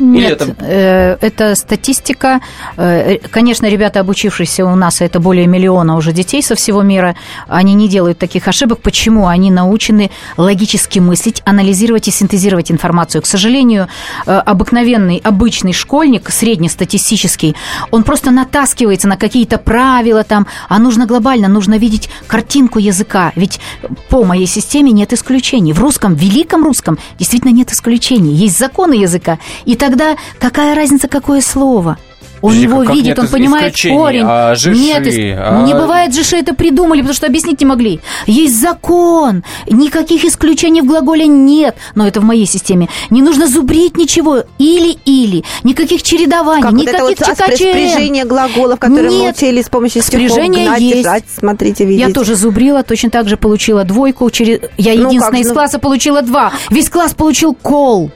Нет, 0.00 0.42
это- 0.42 0.54
э, 0.60 1.16
это 1.20 1.54
статистика. 1.54 2.40
Э, 2.76 3.18
Конечно, 3.30 3.66
ребята, 3.66 4.00
обучившиеся 4.00 4.64
у 4.64 4.74
нас, 4.74 5.00
это 5.00 5.20
более 5.20 5.46
миллиона 5.46 5.96
уже 5.96 6.12
детей 6.12 6.42
со 6.42 6.54
всего 6.54 6.82
мира, 6.82 7.14
они 7.48 7.74
не 7.74 7.88
делают 7.88 8.18
таких 8.18 8.48
ошибок. 8.48 8.80
Почему? 8.80 9.26
Они 9.26 9.50
научены 9.50 10.10
логически 10.36 10.98
мыслить, 10.98 11.42
анализировать 11.44 12.08
и 12.08 12.10
синтезировать 12.10 12.70
информацию. 12.72 13.22
К 13.22 13.26
сожалению, 13.26 13.88
э, 14.26 14.32
обыкновенный, 14.32 15.20
обычный 15.24 15.72
школьник, 15.72 16.30
среднестатистический, 16.30 17.54
он 17.90 18.02
просто 18.02 18.30
натаскивается 18.30 19.08
на 19.08 19.16
какие-то 19.16 19.58
правила 19.58 20.24
там, 20.24 20.46
а 20.68 20.78
нужно 20.78 21.06
глобально, 21.06 21.48
нужно 21.48 21.76
видеть 21.78 22.08
картинку 22.26 22.78
языка. 22.78 23.32
Ведь 23.36 23.60
по 24.08 24.24
моей 24.24 24.46
системе 24.46 24.92
нет 24.92 25.12
исключений. 25.12 25.72
В 25.72 25.80
русском, 25.80 26.14
великом 26.14 26.64
русском 26.64 26.98
действительно 27.18 27.52
нет 27.52 27.72
исключений. 27.72 28.32
Есть 28.34 28.58
законы 28.58 28.94
языка. 28.94 29.38
И 29.66 29.76
тогда 29.90 30.16
какая 30.38 30.74
разница, 30.74 31.08
какое 31.08 31.40
слово? 31.40 31.98
Он 32.42 32.52
Подожди, 32.52 32.62
его 32.68 32.82
видит, 32.84 33.18
он 33.18 33.28
понимает 33.28 33.74
корень. 33.74 34.24
А 34.26 34.54
жиши? 34.54 34.80
Нет, 34.80 35.06
ис- 35.06 35.34
А- 35.38 35.62
не 35.66 35.74
бывает 35.74 36.14
жиши, 36.14 36.36
это 36.38 36.54
придумали, 36.54 37.00
потому 37.00 37.14
что 37.14 37.26
объяснить 37.26 37.60
не 37.60 37.66
могли. 37.66 38.00
Есть 38.26 38.58
закон, 38.58 39.44
никаких 39.68 40.24
исключений 40.24 40.80
в 40.80 40.86
глаголе 40.86 41.26
нет, 41.26 41.76
но 41.94 42.08
это 42.08 42.20
в 42.20 42.24
моей 42.24 42.46
системе. 42.46 42.88
Не 43.10 43.20
нужно 43.20 43.46
зубрить 43.46 43.98
ничего, 43.98 44.44
или-или, 44.56 45.44
никаких 45.64 46.02
чередований, 46.02 46.62
Как 46.62 46.72
вот 46.72 46.80
никаких 46.80 47.10
это 47.20 47.34
вот 47.46 47.56
спряжение 47.56 48.24
глаголов, 48.24 48.78
которые 48.80 49.10
мы 49.10 49.18
Нет. 49.18 49.36
учили 49.36 49.60
с 49.60 49.68
помощью 49.68 50.00
стихов. 50.00 50.30
Спряжение 50.30 50.64
Гнать, 50.66 50.80
есть. 50.80 50.96
держать, 50.96 51.24
смотрите, 51.38 51.84
видите. 51.84 52.08
Я 52.08 52.14
тоже 52.14 52.36
зубрила, 52.36 52.82
точно 52.82 53.10
так 53.10 53.28
же 53.28 53.36
получила 53.36 53.84
двойку. 53.84 54.30
Через... 54.30 54.60
Я 54.78 54.94
Ну, 54.94 55.08
единственная 55.08 55.30
как 55.30 55.40
из 55.40 55.48
же? 55.48 55.52
класса 55.52 55.78
получила 55.78 56.22
два. 56.22 56.52
Весь 56.70 56.88
класс 56.88 57.12
получил 57.12 57.52
кол. 57.52 58.10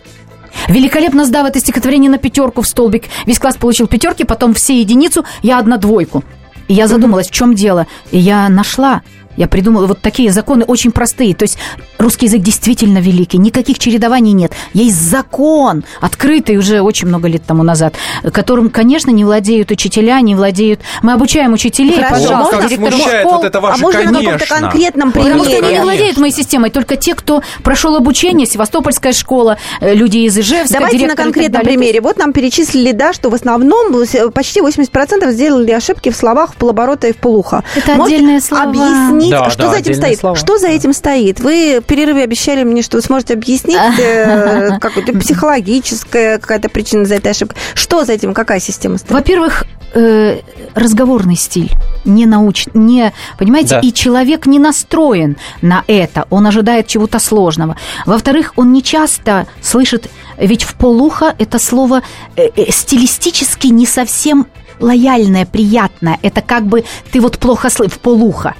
Великолепно 0.68 1.24
сдав 1.24 1.46
это 1.46 1.60
стихотворение 1.60 2.10
на 2.10 2.18
пятерку 2.18 2.62
в 2.62 2.66
столбик. 2.66 3.04
Весь 3.26 3.38
класс 3.38 3.56
получил 3.56 3.86
пятерки, 3.86 4.24
потом 4.24 4.54
все 4.54 4.78
единицу, 4.78 5.24
я 5.42 5.58
одна 5.58 5.76
двойку. 5.76 6.24
И 6.68 6.74
я 6.74 6.86
задумалась, 6.86 7.28
в 7.28 7.32
чем 7.32 7.54
дело. 7.54 7.86
И 8.10 8.18
я 8.18 8.48
нашла. 8.48 9.02
Я 9.36 9.48
придумала 9.48 9.86
вот 9.86 10.00
такие 10.00 10.30
законы 10.30 10.64
очень 10.64 10.92
простые. 10.92 11.34
То 11.34 11.44
есть 11.44 11.58
русский 11.98 12.26
язык 12.26 12.40
действительно 12.42 12.98
великий, 12.98 13.38
никаких 13.38 13.78
чередований 13.78 14.32
нет. 14.32 14.52
Есть 14.72 15.00
закон, 15.00 15.84
открытый 16.00 16.56
уже 16.56 16.80
очень 16.80 17.08
много 17.08 17.28
лет 17.28 17.42
тому 17.44 17.62
назад, 17.62 17.94
которым, 18.32 18.70
конечно, 18.70 19.10
не 19.10 19.24
владеют 19.24 19.70
учителя, 19.70 20.20
не 20.20 20.34
владеют... 20.34 20.80
Мы 21.02 21.12
обучаем 21.12 21.52
учителей, 21.52 21.96
Хорошо, 21.96 22.28
пожалуйста, 22.28 22.68
директоров 22.68 22.94
смущает 22.94 23.20
школ. 23.22 23.36
вот 23.36 23.44
это 23.44 23.58
а 23.58 23.60
ваше 23.60 23.82
можно 23.82 24.00
на 24.00 24.06
каком-то 24.06 24.46
«конечно». 24.46 24.60
конкретном 24.60 25.12
Потому 25.12 25.44
что 25.44 25.44
примере? 25.44 25.66
они 25.66 25.74
не 25.76 25.82
владеют 25.82 26.16
моей 26.18 26.32
системой, 26.32 26.70
только 26.70 26.96
те, 26.96 27.14
кто 27.14 27.42
прошел 27.62 27.96
обучение, 27.96 28.46
Севастопольская 28.46 29.12
школа, 29.12 29.58
э, 29.80 29.94
люди 29.94 30.18
из 30.18 30.36
Ижевска, 30.38 30.78
Давайте 30.78 31.06
на 31.06 31.16
конкретном 31.16 31.62
примере. 31.62 32.00
Вот 32.00 32.18
нам 32.18 32.32
перечислили, 32.32 32.92
да, 32.92 33.12
что 33.12 33.30
в 33.30 33.34
основном 33.34 33.94
э, 33.96 34.30
почти 34.30 34.60
80% 34.60 35.30
сделали 35.32 35.70
ошибки 35.72 36.10
в 36.10 36.16
словах 36.16 36.52
в 36.52 36.56
полоборота 36.56 37.08
и 37.08 37.12
в 37.12 37.16
полуха. 37.16 37.64
Это 37.74 37.94
Можете 37.94 38.16
отдельные 38.16 38.40
слова. 38.40 38.64
объяснить, 38.64 39.23
Да, 39.30 39.50
что 39.50 39.62
да, 39.64 39.70
за 39.70 39.76
этим 39.78 39.94
стоит? 39.94 40.18
слова. 40.18 40.36
Что 40.36 40.58
за 40.58 40.68
этим 40.68 40.92
стоит? 40.92 41.40
Вы 41.40 41.80
в 41.80 41.84
перерыве 41.84 42.22
обещали 42.24 42.64
мне, 42.64 42.82
что 42.82 42.96
вы 42.96 43.02
сможете 43.02 43.34
объяснить 43.34 43.98
э, 43.98 44.78
какую-то 44.80 45.12
психологическая 45.18 46.38
какая-то 46.38 46.68
причина 46.68 47.04
за 47.04 47.16
этой 47.16 47.30
ошибкой. 47.32 47.56
Что 47.74 48.04
за 48.04 48.12
этим? 48.12 48.34
Какая 48.34 48.60
система 48.60 48.98
стоит? 48.98 49.10
Во-первых, 49.12 49.64
э, 49.94 50.40
разговорный 50.74 51.36
стиль, 51.36 51.70
не 52.04 52.26
науч, 52.26 52.66
не, 52.74 53.12
понимаете, 53.38 53.76
Да. 53.76 53.80
и 53.80 53.92
человек 53.92 54.46
не 54.46 54.58
настроен 54.58 55.36
на 55.62 55.84
это, 55.86 56.26
он 56.30 56.46
ожидает 56.46 56.86
чего-то 56.86 57.18
сложного. 57.18 57.76
Во-вторых, 58.06 58.52
он 58.56 58.72
не 58.72 58.82
часто 58.82 59.46
слышит, 59.62 60.10
ведь 60.36 60.64
в 60.64 60.74
полуха 60.74 61.34
это 61.38 61.58
слово 61.58 62.02
э, 62.36 62.48
э, 62.56 62.70
стилистически 62.70 63.68
не 63.68 63.86
совсем 63.86 64.46
лояльное, 64.80 65.46
приятное. 65.46 66.18
Это 66.22 66.40
как 66.40 66.66
бы 66.66 66.84
ты 67.12 67.20
вот 67.20 67.38
плохо 67.38 67.70
слышишь 67.70 67.94
в 67.94 67.98
полуха. 68.00 68.54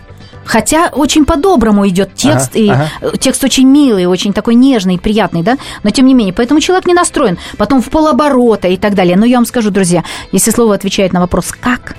Хотя 0.45 0.91
очень 0.93 1.25
по-доброму 1.25 1.87
идет 1.89 2.15
текст, 2.15 2.51
Ага, 2.55 2.59
и 2.59 2.69
ага. 2.71 3.17
текст 3.19 3.43
очень 3.45 3.69
милый, 3.69 4.07
очень 4.07 4.33
такой 4.33 4.55
нежный, 4.55 4.99
приятный, 4.99 5.43
да, 5.43 5.57
но 5.83 5.91
тем 5.91 6.07
не 6.07 6.15
менее, 6.15 6.35
поэтому 6.35 6.61
человек 6.61 6.87
не 6.87 6.95
настроен, 6.95 7.39
потом 7.57 7.81
в 7.83 7.89
полоборота 7.89 8.69
и 8.69 8.77
так 8.77 8.95
далее. 8.95 9.17
Но 9.17 9.27
я 9.27 9.37
вам 9.37 9.47
скажу, 9.47 9.71
друзья, 9.71 10.05
если 10.33 10.51
слово 10.51 10.75
отвечает 10.75 11.13
на 11.13 11.21
вопрос 11.21 11.53
«как», 11.53 11.97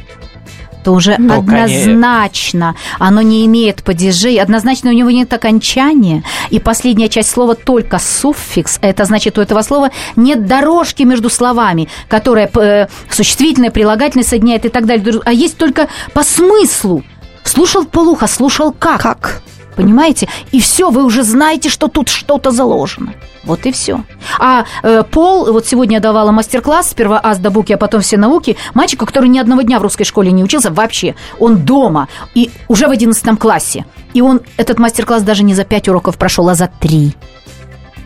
то 0.86 0.92
уже 0.92 1.16
Ну, 1.18 1.40
однозначно 1.40 2.76
оно 3.00 3.22
не 3.22 3.46
имеет 3.48 3.84
падежей, 3.84 4.40
однозначно 4.40 4.92
у 4.92 4.94
него 4.94 5.10
нет 5.10 5.34
окончания, 5.34 6.24
и 6.52 6.60
последняя 6.60 7.10
часть 7.10 7.32
слова 7.32 7.56
только 7.56 7.98
суффикс, 7.98 8.78
это 8.82 9.06
значит, 9.06 9.40
у 9.40 9.42
этого 9.42 9.64
слова 9.64 9.90
нет 10.16 10.46
дорожки 10.46 11.02
между 11.02 11.32
словами, 11.32 11.90
которая 12.08 12.50
э, 12.56 12.88
существительное, 13.10 13.72
прилагательное 13.72 14.24
соединяет 14.24 14.66
и 14.66 14.70
так 14.70 14.86
далее, 14.86 15.22
а 15.26 15.34
есть 15.34 15.58
только 15.58 15.88
по 16.14 16.22
смыслу. 16.22 17.04
Слушал 17.46 17.86
полуха, 17.86 18.28
слушал 18.28 18.74
как. 18.78 19.02
Как? 19.02 19.42
Понимаете? 19.76 20.28
И 20.52 20.60
все, 20.60 20.90
вы 20.90 21.04
уже 21.04 21.24
знаете, 21.24 21.70
что 21.70 21.88
тут 21.88 22.10
что-то 22.10 22.52
заложено. 22.52 23.14
Вот 23.44 23.66
и 23.66 23.72
все. 23.72 24.04
А 24.40 24.66
э, 24.84 25.04
Пол, 25.04 25.52
вот 25.52 25.68
сегодня 25.68 25.98
я 25.98 26.02
давала 26.02 26.32
мастер-класс, 26.32 26.90
сперва 26.90 27.20
ас 27.22 27.38
до 27.38 27.52
буки, 27.52 27.74
а 27.74 27.78
потом 27.78 28.02
все 28.02 28.18
науки, 28.18 28.58
мальчику, 28.74 29.06
который 29.06 29.30
ни 29.30 29.38
одного 29.38 29.62
дня 29.62 29.80
в 29.80 29.84
русской 29.84 30.04
школе 30.04 30.32
не 30.32 30.44
учился 30.44 30.72
вообще. 30.72 31.16
Он 31.40 31.58
дома, 31.58 32.08
и 32.34 32.50
уже 32.68 32.88
в 32.88 32.92
11 32.92 33.38
классе. 33.38 33.86
И 34.14 34.22
он 34.22 34.42
этот 34.58 34.80
мастер-класс 34.80 35.24
даже 35.24 35.44
не 35.44 35.54
за 35.54 35.66
5 35.66 35.90
уроков 35.90 36.18
прошел, 36.18 36.50
а 36.50 36.56
за 36.56 36.68
3. 36.80 37.16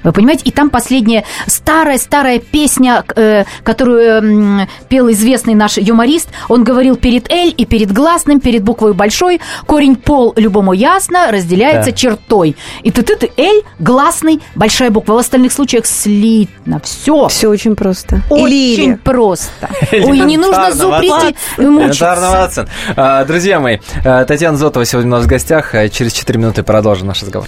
Вы 0.03 0.11
понимаете? 0.11 0.43
И 0.45 0.51
там 0.51 0.69
последняя 0.69 1.23
старая-старая 1.47 2.39
песня, 2.39 3.03
э, 3.15 3.43
которую 3.63 4.61
э, 4.61 4.67
пел 4.87 5.09
известный 5.11 5.53
наш 5.55 5.77
юморист. 5.77 6.29
Он 6.47 6.63
говорил 6.63 6.95
перед 6.95 7.29
«эль» 7.31 7.53
и 7.55 7.65
перед 7.65 7.91
гласным, 7.91 8.39
перед 8.39 8.63
буквой 8.63 8.93
большой. 8.93 9.41
Корень 9.65 9.95
«пол» 9.95 10.33
любому 10.35 10.73
ясно 10.73 11.31
разделяется 11.31 11.91
Да. 11.91 11.97
чертой. 11.97 12.55
И 12.83 12.91
ты 12.91 13.01
ты 13.03 13.15
ты 13.15 13.31
«эль», 13.37 13.63
гласный, 13.79 14.41
большая 14.55 14.89
буква. 14.89 15.13
В 15.13 15.17
остальных 15.17 15.51
случаях 15.53 15.85
слитно. 15.85 16.79
Все. 16.83 17.27
Все 17.27 17.47
очень 17.47 17.75
просто. 17.75 18.21
Очень 18.29 18.91
Или, 18.91 18.95
просто. 18.95 19.69
Ой, 19.91 20.19
не 20.19 20.37
нужно 20.37 20.71
зуб 20.71 20.97
прийти 20.97 21.35
и 21.57 21.61
мучиться. 21.65 22.67
А, 22.95 23.25
Друзья 23.25 23.59
мои, 23.59 23.79
а, 24.05 24.25
Татьяна 24.25 24.57
Зотова 24.57 24.85
сегодня 24.85 25.11
у 25.11 25.15
нас 25.15 25.25
в 25.25 25.27
гостях. 25.27 25.75
А, 25.75 25.89
Через 25.89 26.13
4 26.13 26.39
минуты 26.39 26.63
продолжим 26.63 27.07
наш 27.07 27.21
разговор. 27.21 27.47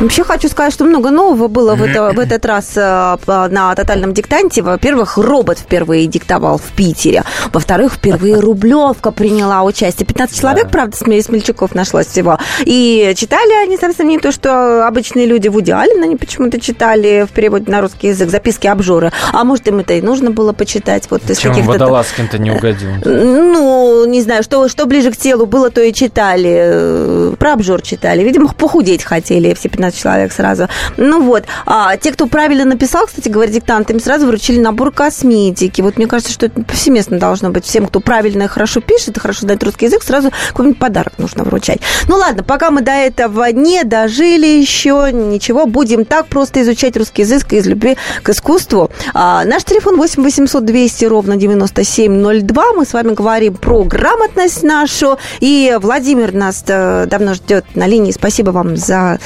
Вообще 0.00 0.24
хочу 0.24 0.48
сказать, 0.48 0.72
что 0.72 0.84
много 0.84 1.10
нового 1.10 1.48
было 1.48 1.74
в, 1.74 1.82
это- 1.82 2.12
в 2.14 2.18
этот 2.18 2.44
раз 2.46 2.72
э, 2.74 3.16
на 3.26 3.74
тотальном 3.74 4.14
диктанте. 4.14 4.62
Во-первых, 4.62 5.18
робот 5.18 5.58
впервые 5.58 6.06
диктовал 6.06 6.56
в 6.58 6.72
Питере. 6.74 7.22
Во-вторых, 7.52 7.94
впервые 7.94 8.38
Рублевка 8.40 9.10
приняла 9.12 9.62
участие. 9.62 10.06
15 10.06 10.40
человек, 10.40 10.70
правда, 10.70 10.96
смелее 10.96 11.22
смельчаков 11.22 11.74
нашлось 11.74 12.06
всего. 12.06 12.38
И 12.64 13.12
читали 13.16 13.52
они 13.62 13.76
совсем 13.76 14.08
не 14.08 14.18
то, 14.18 14.32
что 14.32 14.86
обычные 14.86 15.26
люди 15.26 15.48
Вуди 15.48 15.70
Аллена 15.70 16.04
они 16.04 16.16
почему-то 16.16 16.58
читали 16.60 17.26
в 17.28 17.32
переводе 17.32 17.70
на 17.70 17.82
русский 17.82 18.08
язык 18.08 18.30
записки 18.30 18.66
обжоры. 18.66 19.12
А 19.32 19.44
может, 19.44 19.68
им 19.68 19.80
это 19.80 19.92
и 19.94 20.00
нужно 20.00 20.30
было 20.30 20.52
почитать. 20.54 21.08
Вот 21.10 21.28
из 21.28 21.38
Чем. 21.38 21.52
Водолазкин-то 21.66 22.38
не 22.38 22.50
угодил? 22.52 22.88
Ну, 23.04 24.06
не 24.06 24.22
знаю, 24.22 24.42
что, 24.42 24.66
что 24.68 24.86
ближе 24.86 25.10
к 25.10 25.16
телу 25.16 25.44
было, 25.46 25.70
то 25.70 25.80
и 25.82 25.92
читали. 25.92 26.50
Э, 26.58 27.34
Про 27.38 27.52
обжор 27.52 27.82
читали. 27.82 28.22
Видимо, 28.22 28.48
похудеть 28.48 29.04
хотели 29.04 29.52
все 29.54 29.68
15 29.68 29.89
человек 29.92 30.32
сразу. 30.32 30.68
Ну 30.96 31.22
вот. 31.22 31.44
А 31.66 31.96
те, 31.96 32.12
кто 32.12 32.26
правильно 32.26 32.64
написал, 32.64 33.06
кстати 33.06 33.28
говоря, 33.28 33.50
диктант, 33.50 33.90
им 33.90 34.00
сразу 34.00 34.26
вручили 34.26 34.60
набор 34.60 34.92
косметики. 34.92 35.80
Вот 35.80 35.96
мне 35.96 36.06
кажется, 36.06 36.32
что 36.32 36.46
это 36.46 36.62
повсеместно 36.62 37.18
должно 37.18 37.50
быть. 37.50 37.64
Всем, 37.64 37.86
кто 37.86 38.00
правильно 38.00 38.44
и 38.44 38.46
хорошо 38.46 38.80
пишет, 38.80 39.16
и 39.16 39.20
хорошо 39.20 39.40
знает 39.42 39.62
русский 39.62 39.86
язык, 39.86 40.02
сразу 40.02 40.30
какой-нибудь 40.48 40.78
подарок 40.78 41.14
нужно 41.18 41.44
вручать. 41.44 41.80
Ну 42.08 42.16
ладно, 42.16 42.42
пока 42.42 42.70
мы 42.70 42.82
до 42.82 42.92
этого 42.92 43.50
не 43.52 43.84
дожили 43.84 44.46
еще, 44.46 45.10
ничего, 45.12 45.66
будем 45.66 46.04
так 46.04 46.26
просто 46.26 46.62
изучать 46.62 46.96
русский 46.96 47.22
язык 47.22 47.52
из 47.52 47.66
любви 47.66 47.96
к 48.22 48.28
искусству. 48.30 48.90
А, 49.14 49.44
наш 49.44 49.64
телефон 49.64 49.96
8 49.96 50.22
800 50.22 50.64
200 50.64 51.04
ровно 51.06 51.36
9702. 51.36 52.72
Мы 52.72 52.84
с 52.84 52.92
вами 52.92 53.14
говорим 53.14 53.54
про 53.54 53.84
грамотность 53.84 54.62
нашу. 54.62 55.18
И 55.40 55.76
Владимир 55.80 56.32
нас 56.32 56.64
э, 56.66 57.06
давно 57.06 57.34
ждет 57.34 57.64
на 57.74 57.86
линии. 57.86 58.12
Спасибо 58.12 58.50
вам 58.50 58.76
за 58.76 59.18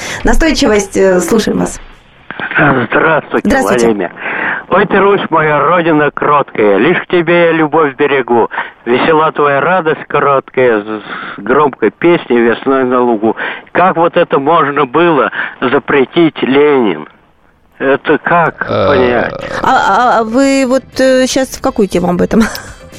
настойчивость. 0.54 0.96
Э, 0.96 1.20
Слушаем 1.20 1.58
вас. 1.58 1.80
Здравствуйте, 2.56 3.48
Здравствуйте. 3.48 3.86
Владимир. 3.86 4.12
Ой, 4.68 4.86
ты, 4.86 4.98
Русь 4.98 5.20
моя, 5.30 5.60
родина 5.60 6.10
кроткая, 6.10 6.78
лишь 6.78 6.98
к 7.02 7.06
тебе 7.06 7.46
я 7.46 7.52
любовь 7.52 7.94
берегу. 7.96 8.48
Весела 8.84 9.30
твоя 9.32 9.60
радость 9.60 10.04
короткая, 10.08 10.82
с 10.82 11.02
громкой 11.38 11.90
песней 11.90 12.38
весной 12.40 12.84
на 12.84 13.00
лугу. 13.00 13.36
Как 13.72 13.96
вот 13.96 14.16
это 14.16 14.38
можно 14.38 14.84
было 14.86 15.30
запретить 15.60 16.40
Ленин? 16.42 17.08
Это 17.78 18.18
как 18.18 18.64
Э, 18.68 18.86
понять? 18.88 19.32
А, 19.62 19.68
а- 19.68 20.18
а 20.20 20.24
вы 20.24 20.64
вот 20.66 20.84
сейчас 20.96 21.48
в 21.56 21.60
какую 21.60 21.88
тему 21.88 22.10
об 22.10 22.22
этом? 22.22 22.42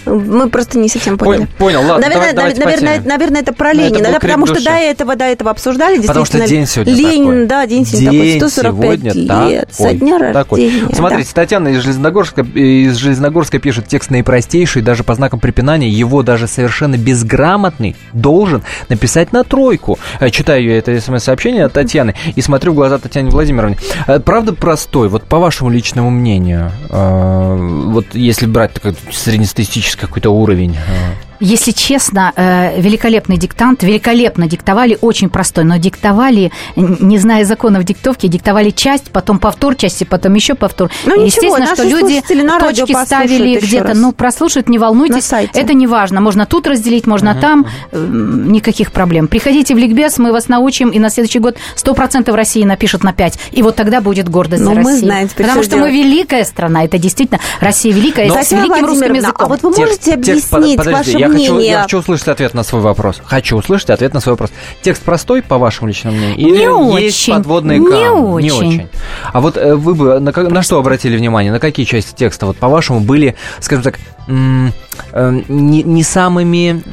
Мы 0.05 0.49
просто 0.49 0.77
не 0.77 0.87
совсем 0.89 1.17
поняли. 1.17 1.43
Пон- 1.43 1.57
Понял, 1.57 1.79
ладно, 1.81 1.99
наверное, 2.07 2.33
давай- 2.33 2.53
давайте 2.53 2.61
наверное, 2.85 3.01
наверное, 3.05 3.41
это 3.41 3.53
про 3.53 3.73
Ну, 3.73 3.81
это 3.81 3.89
Ленина, 3.89 4.05
был 4.05 4.13
да, 4.13 4.19
потому 4.19 4.45
что 4.45 4.55
души. 4.55 4.65
до 4.65 4.71
этого, 4.75 5.15
до 5.15 5.25
этого 5.25 5.51
обсуждали. 5.51 5.99
Потому 6.05 6.25
что 6.25 6.47
день 6.47 6.65
сегодня 6.67 6.93
Ленин, 6.93 7.25
такой. 7.25 7.45
да, 7.47 7.65
день 7.67 7.85
сегодня 7.85 8.11
День 8.11 8.39
такой, 8.39 8.49
145 8.49 9.01
сегодня 9.01 9.47
лет, 9.49 9.69
со 9.73 9.83
такой, 9.83 9.97
дня 9.97 10.33
такой. 10.33 10.61
рождения. 10.65 10.87
да. 10.89 10.95
Смотрите, 10.95 11.31
Татьяна 11.33 11.67
из 11.69 11.81
Железногорска, 11.81 12.41
из 12.41 12.95
Железногорска 12.97 13.59
пишет 13.59 13.87
текст 13.87 14.09
наипростейший, 14.11 14.81
даже 14.81 15.03
по 15.03 15.15
знакам 15.15 15.39
препинания. 15.39 15.89
Его 15.89 16.21
даже 16.23 16.47
совершенно 16.47 16.97
безграмотный 16.97 17.95
должен 18.13 18.63
написать 18.89 19.33
на 19.33 19.43
тройку. 19.43 19.97
Э, 20.19 20.29
Читаю 20.29 20.63
я 20.65 20.77
это 20.77 20.99
смс-сообщение 20.99 21.65
от 21.65 21.73
Татьяны 21.73 22.15
и 22.35 22.41
смотрю 22.41 22.73
в 22.73 22.75
глаза 22.75 22.97
Татьяне 22.99 23.29
Владимировне. 23.31 23.77
Э, 24.07 24.19
Правда 24.19 24.53
простой, 24.53 25.07
вот 25.09 25.23
по 25.23 25.39
вашему 25.39 25.69
личному 25.69 26.09
мнению, 26.09 26.71
э, 26.89 27.55
вот 27.87 28.05
если 28.13 28.45
брать 28.45 28.73
такой 28.73 28.95
среднестатистический 29.11 29.94
какой-то 29.95 30.29
уровень, 30.29 30.75
э, 30.75 31.34
Если 31.39 31.71
честно, 31.71 32.31
э, 32.35 32.79
великолепный 32.79 33.37
диктант, 33.37 33.83
великолепно 33.83 34.47
диктовали, 34.47 34.97
очень 35.01 35.29
простой, 35.29 35.63
но 35.65 35.77
диктовали, 35.77 36.51
не 36.75 37.17
зная 37.17 37.43
законов 37.45 37.83
диктовки, 37.83 38.27
диктовали 38.27 38.69
часть, 38.69 39.11
потом 39.11 39.39
повтор 39.39 39.75
части, 39.75 40.03
потом 40.05 40.33
еще 40.33 40.53
повтор. 40.55 40.89
Ну, 41.05 41.11
ничего, 41.23 41.25
Естественно, 41.55 41.65
что 41.75 41.83
люди 41.83 42.41
на 42.41 42.59
точки 42.59 42.93
ставили 43.05 43.59
где-то, 43.59 43.87
раз. 43.89 43.97
ну, 43.97 44.11
прослушают, 44.13 44.69
не 44.69 44.77
На 44.77 44.85
волнуйтесь, 44.85 45.25
сайте. 45.25 45.59
это 45.59 45.73
не 45.73 45.87
важно. 45.87 46.21
Можно 46.21 46.45
тут 46.45 46.67
разделить, 46.67 47.05
можно 47.07 47.35
там, 47.35 47.65
э, 47.91 48.07
никаких 48.11 48.91
проблем. 48.91 49.27
Приходите 49.27 49.75
в 49.75 49.77
Ликбез, 49.77 50.17
мы 50.17 50.31
вас 50.31 50.47
научим, 50.47 50.89
и 50.89 50.99
на 50.99 51.09
следующий 51.09 51.39
год 51.39 51.57
100% 51.75 52.33
России 52.33 52.63
напишут 52.63 53.03
на 53.03 53.13
5, 53.13 53.37
и 53.51 53.61
вот 53.61 53.75
тогда 53.75 53.99
будет 54.01 54.29
гордость 54.29 54.63
Ну, 54.63 54.69
за 54.69 54.75
мы 54.75 54.83
Россию. 54.83 54.99
знаем 54.99 55.27
теперь, 55.27 55.45
Потому 55.47 55.63
что 55.63 55.71
что 55.71 55.79
мы 55.81 55.91
великая 55.91 56.45
страна, 56.45 56.85
это 56.85 56.97
действительно 56.97 57.39
Россия 57.59 57.93
великая, 57.93 58.27
Но- 58.29 58.41
с 58.41 58.51
великим 58.51 58.69
русским 58.71 58.85
Владимировна, 58.85 59.17
языком. 59.17 59.45
а 59.45 59.49
вот 59.49 59.63
вы 59.63 59.69
можете 59.71 59.97
Текст- 59.97 60.25
текст, 60.25 60.53
объяснить 60.53 60.77
подожди, 60.77 61.11
ваше 61.13 61.24
я 61.25 61.33
мнение? 61.33 61.51
Хочу, 61.51 61.59
я 61.61 61.81
хочу 61.83 61.97
услышать 61.99 62.27
ответ 62.27 62.53
на 62.53 62.63
свой 62.63 62.81
вопрос. 62.81 63.21
Хочу 63.23 63.57
услышать 63.57 63.89
ответ 63.89 64.13
на 64.13 64.19
свой 64.19 64.33
вопрос. 64.33 64.51
Текст 64.81 65.03
простой, 65.03 65.41
по 65.41 65.57
вашему 65.57 65.87
личному 65.87 66.17
мнению? 66.17 66.37
Или 66.37 66.65
Не 66.65 67.03
есть 67.03 67.21
очень, 67.21 67.33
подводные 67.33 67.79
не 67.79 67.89
камни? 67.89 68.41
Не 68.43 68.51
очень. 68.51 68.67
очень. 68.67 68.87
А 69.31 69.41
вот 69.41 69.57
э, 69.57 69.75
вы 69.75 69.95
бы 69.95 70.19
на, 70.19 70.31
на 70.31 70.61
что 70.61 70.79
обратили 70.79 71.17
внимание? 71.17 71.51
На 71.51 71.59
какие 71.59 71.85
части 71.85 72.13
текста, 72.15 72.45
вот 72.45 72.57
по-вашему, 72.57 72.99
были, 73.01 73.35
скажем 73.59 73.83
так, 73.83 73.99
э, 74.27 75.41
не, 75.47 75.83
не 75.83 76.03
самыми 76.03 76.83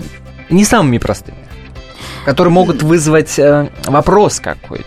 не 0.52 0.64
самыми 0.64 0.98
простыми? 0.98 1.38
Которые 2.24 2.52
могут 2.52 2.82
вызвать 2.82 3.38
э, 3.38 3.70
вопрос 3.86 4.38
какой-то. 4.40 4.84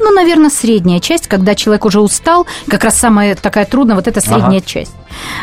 Ну, 0.00 0.10
наверное, 0.10 0.50
средняя 0.50 0.98
часть, 0.98 1.28
когда 1.28 1.54
человек 1.54 1.84
уже 1.84 2.00
устал, 2.00 2.46
как 2.66 2.82
раз 2.82 2.98
самая 2.98 3.36
такая 3.36 3.66
трудная, 3.66 3.94
вот 3.94 4.08
эта 4.08 4.20
средняя 4.20 4.58
Ага. 4.58 4.66
часть. 4.66 4.92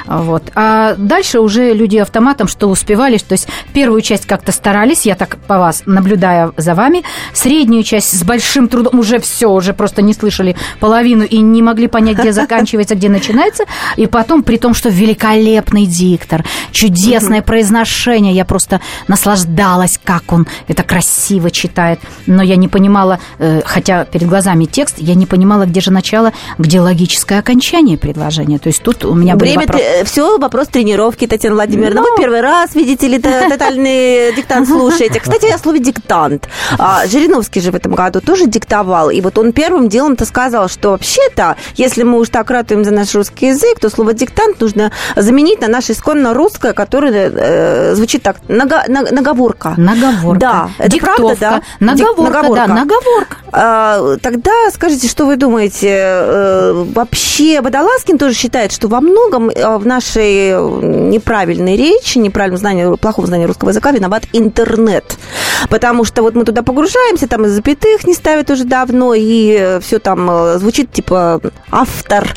Вот. 0.06 0.44
А 0.56 0.96
дальше 0.98 1.40
уже 1.40 1.74
люди 1.74 1.98
автоматом, 1.98 2.48
что 2.48 2.68
успевали, 2.68 3.18
то 3.18 3.34
есть 3.34 3.48
первую 3.74 4.02
часть 4.02 4.26
как-то 4.26 4.52
старались, 4.52 5.06
я 5.06 5.16
так 5.16 5.38
по 5.48 5.58
вас, 5.58 5.84
наблюдая 5.86 6.52
за 6.58 6.76
вами, 6.76 7.04
среднюю 7.34 7.84
часть 7.84 8.18
с 8.18 8.24
большим 8.24 8.68
трудом 8.68 9.00
уже 9.00 9.20
все, 9.20 9.50
уже 9.50 9.74
просто 9.74 10.02
не 10.02 10.14
слышали 10.14 10.56
половину 10.80 11.24
и 11.24 11.40
не 11.40 11.62
могли 11.62 11.88
понять, 11.88 12.18
где 12.18 12.32
заканчивается, 12.40 12.96
где 12.96 13.10
начинается, 13.10 13.66
и 13.98 14.08
потом, 14.08 14.44
при 14.44 14.58
том, 14.58 14.74
что 14.74 14.90
великолепный 14.90 15.86
диктор, 15.86 16.46
чудесное 16.72 17.42
произношение, 17.42 18.34
я 18.34 18.46
просто 18.46 18.82
наслаждалась, 19.08 20.00
как 20.04 20.32
он 20.32 20.48
это 20.68 20.84
красиво 20.84 21.52
читает, 21.52 22.00
но 22.26 22.44
я 22.44 22.56
не 22.56 22.68
понимала, 22.68 23.20
э, 23.40 23.62
хотя 23.66 24.06
перед 24.06 24.28
глазами 24.28 24.66
текст, 24.66 24.96
я 25.00 25.16
не 25.16 25.26
понимала, 25.26 25.66
где 25.66 25.82
же 25.82 25.92
начало, 25.92 26.34
где 26.58 26.80
логическое 26.80 27.40
окончание 27.40 27.98
предложения. 27.98 28.60
То 28.60 28.68
есть 28.68 28.84
тут 28.84 29.06
у 29.06 29.14
меня 29.14 29.36
Время, 29.68 29.96
вопрос... 29.96 30.10
все, 30.10 30.38
вопрос 30.38 30.68
тренировки, 30.68 31.28
Татьяна 31.28 31.56
Владимировна. 31.56 32.02
Но... 32.02 32.08
Вы 32.12 32.18
первый 32.18 32.42
раз, 32.42 32.76
видите 32.76 33.08
ли, 33.08 33.20
тотальный 33.20 34.34
диктант 34.36 34.68
слушаете. 34.68 35.20
Кстати, 35.20 35.48
о 35.52 35.58
слове 35.58 35.80
диктант. 35.80 36.48
А, 36.78 37.06
Жириновский 37.08 37.62
же 37.62 37.72
в 37.72 37.76
этом 37.76 37.94
году 37.94 38.22
тоже 38.22 38.48
диктовал. 38.48 39.10
И 39.10 39.22
вот 39.22 39.38
он 39.38 39.54
первым 39.54 39.90
делом-то 39.90 40.26
сказал, 40.26 40.70
что 40.70 40.92
вообще-то, 40.92 41.56
если 41.76 42.04
мы 42.04 42.20
уж 42.20 42.30
так 42.30 42.50
ратуем 42.50 42.84
за 42.84 42.92
наш 42.92 43.14
русский 43.16 43.48
язык, 43.48 43.80
то 43.80 43.90
слово 43.90 44.14
диктант 44.14 44.60
нужно 44.60 44.92
заменить 45.16 45.62
на 45.62 45.68
наше 45.68 45.94
исконно 45.94 46.34
русское, 46.34 46.74
которое 46.74 47.32
э, 47.34 47.96
звучит 47.96 48.24
так, 48.24 48.38
нага, 48.48 48.84
наговорка. 48.88 49.74
Наговорка. 49.78 50.40
Да, 50.40 50.70
это 50.78 50.90
Диктовка. 50.90 51.22
правда, 51.22 51.38
да? 51.40 51.62
Наговорка, 51.80 52.22
наговорка. 52.22 52.68
да, 52.68 52.74
наговорка. 52.74 53.38
А, 53.52 54.18
тогда 54.22 54.52
скажите, 54.74 55.08
что 55.08 55.26
вы 55.26 55.36
думаете, 55.36 55.90
э, 55.92 56.86
вообще 56.94 57.62
Водолазкин 57.62 58.18
тоже 58.18 58.34
считает, 58.36 58.72
что 58.72 58.88
во 58.88 59.02
многом 59.02 59.49
э, 59.50 59.78
в 59.78 59.86
нашей 59.86 60.52
неправильной 61.10 61.76
речи, 61.76 62.18
неправильном 62.18 62.60
знании, 62.60 62.96
плохом 62.98 63.26
знании 63.26 63.46
русского 63.46 63.70
языка 63.70 63.92
виноват 63.92 64.24
интернет. 64.34 65.18
Потому 65.70 66.06
что 66.06 66.22
вот 66.22 66.36
мы 66.36 66.46
туда 66.46 66.64
погружаемся, 66.64 67.28
там 67.28 67.46
из 67.46 67.52
запятых 67.52 68.06
не 68.06 68.14
ставят 68.14 68.50
уже 68.50 68.64
давно, 68.64 69.14
и 69.16 69.80
все 69.82 70.00
там 70.00 70.30
э, 70.30 70.58
звучит 70.60 70.92
типа 70.92 71.42
автор 71.72 72.36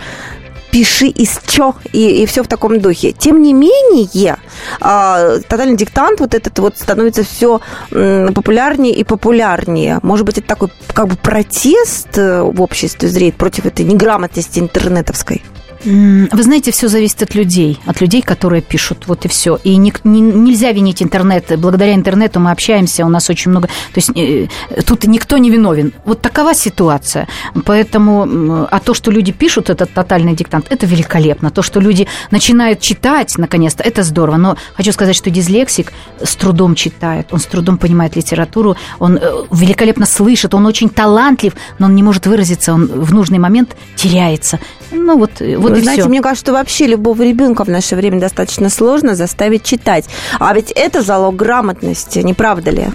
пиши 0.72 1.06
из 1.06 1.38
чё, 1.46 1.74
и, 1.92 2.22
и 2.22 2.26
все 2.26 2.42
в 2.42 2.48
таком 2.48 2.80
духе. 2.80 3.12
Тем 3.12 3.42
не 3.42 3.52
менее, 3.52 4.38
э, 4.80 5.40
тотальный 5.46 5.76
диктант 5.76 6.18
вот 6.18 6.34
этот 6.34 6.58
вот 6.58 6.78
становится 6.78 7.22
все 7.22 7.60
э, 7.90 8.28
популярнее 8.34 8.94
и 8.94 9.04
популярнее. 9.04 10.00
Может 10.02 10.26
быть, 10.26 10.38
это 10.38 10.48
такой 10.48 10.70
как 10.94 11.08
бы 11.08 11.16
протест 11.16 12.16
э, 12.16 12.42
в 12.42 12.60
обществе 12.62 13.08
зреет 13.08 13.36
против 13.36 13.66
этой 13.66 13.84
неграмотности 13.84 14.58
интернетовской? 14.58 15.42
Вы 15.84 16.42
знаете, 16.42 16.70
все 16.70 16.88
зависит 16.88 17.22
от 17.22 17.34
людей, 17.34 17.78
от 17.86 18.00
людей, 18.00 18.22
которые 18.22 18.62
пишут, 18.62 19.04
вот 19.06 19.24
и 19.24 19.28
все. 19.28 19.58
И 19.64 19.76
не, 19.76 19.92
не, 20.04 20.20
нельзя 20.20 20.72
винить 20.72 21.02
интернет. 21.02 21.58
Благодаря 21.58 21.94
интернету 21.94 22.40
мы 22.40 22.50
общаемся, 22.50 23.04
у 23.04 23.08
нас 23.08 23.28
очень 23.30 23.50
много... 23.50 23.68
То 23.68 23.96
есть 23.96 24.10
э, 24.14 24.48
тут 24.86 25.04
никто 25.04 25.38
не 25.38 25.50
виновен. 25.50 25.92
Вот 26.04 26.20
такова 26.20 26.54
ситуация. 26.54 27.26
Поэтому, 27.64 28.66
а 28.70 28.78
то, 28.78 28.94
что 28.94 29.10
люди 29.10 29.32
пишут 29.32 29.70
этот 29.70 29.92
тотальный 29.92 30.34
диктант, 30.34 30.66
это 30.70 30.86
великолепно. 30.86 31.50
То, 31.50 31.62
что 31.62 31.80
люди 31.80 32.06
начинают 32.30 32.80
читать, 32.80 33.36
наконец-то, 33.36 33.82
это 33.82 34.02
здорово. 34.02 34.36
Но 34.36 34.56
хочу 34.74 34.92
сказать, 34.92 35.16
что 35.16 35.30
дислексик 35.30 35.92
с 36.22 36.36
трудом 36.36 36.74
читает, 36.74 37.28
он 37.32 37.40
с 37.40 37.46
трудом 37.46 37.78
понимает 37.78 38.16
литературу, 38.16 38.76
он 38.98 39.16
э, 39.16 39.20
великолепно 39.50 40.06
слышит, 40.06 40.54
он 40.54 40.66
очень 40.66 40.88
талантлив, 40.88 41.54
но 41.78 41.86
он 41.86 41.94
не 41.94 42.02
может 42.02 42.26
выразиться, 42.26 42.72
он 42.72 42.86
в 42.86 43.12
нужный 43.12 43.38
момент 43.38 43.76
теряется. 43.96 44.60
Ну 44.92 45.18
вот, 45.18 45.40
вот 45.40 45.71
Вы 45.76 45.82
знаете, 45.82 46.02
все. 46.02 46.08
мне 46.08 46.20
кажется, 46.20 46.44
что 46.44 46.52
вообще 46.52 46.86
любого 46.86 47.22
ребенка 47.22 47.64
в 47.64 47.68
наше 47.68 47.96
время 47.96 48.20
достаточно 48.20 48.68
сложно 48.68 49.14
заставить 49.14 49.64
читать. 49.64 50.06
А 50.38 50.52
ведь 50.54 50.70
это 50.72 51.02
залог 51.02 51.36
грамотности, 51.36 52.20
не 52.20 52.34
правда 52.34 52.70
ли? 52.70 52.88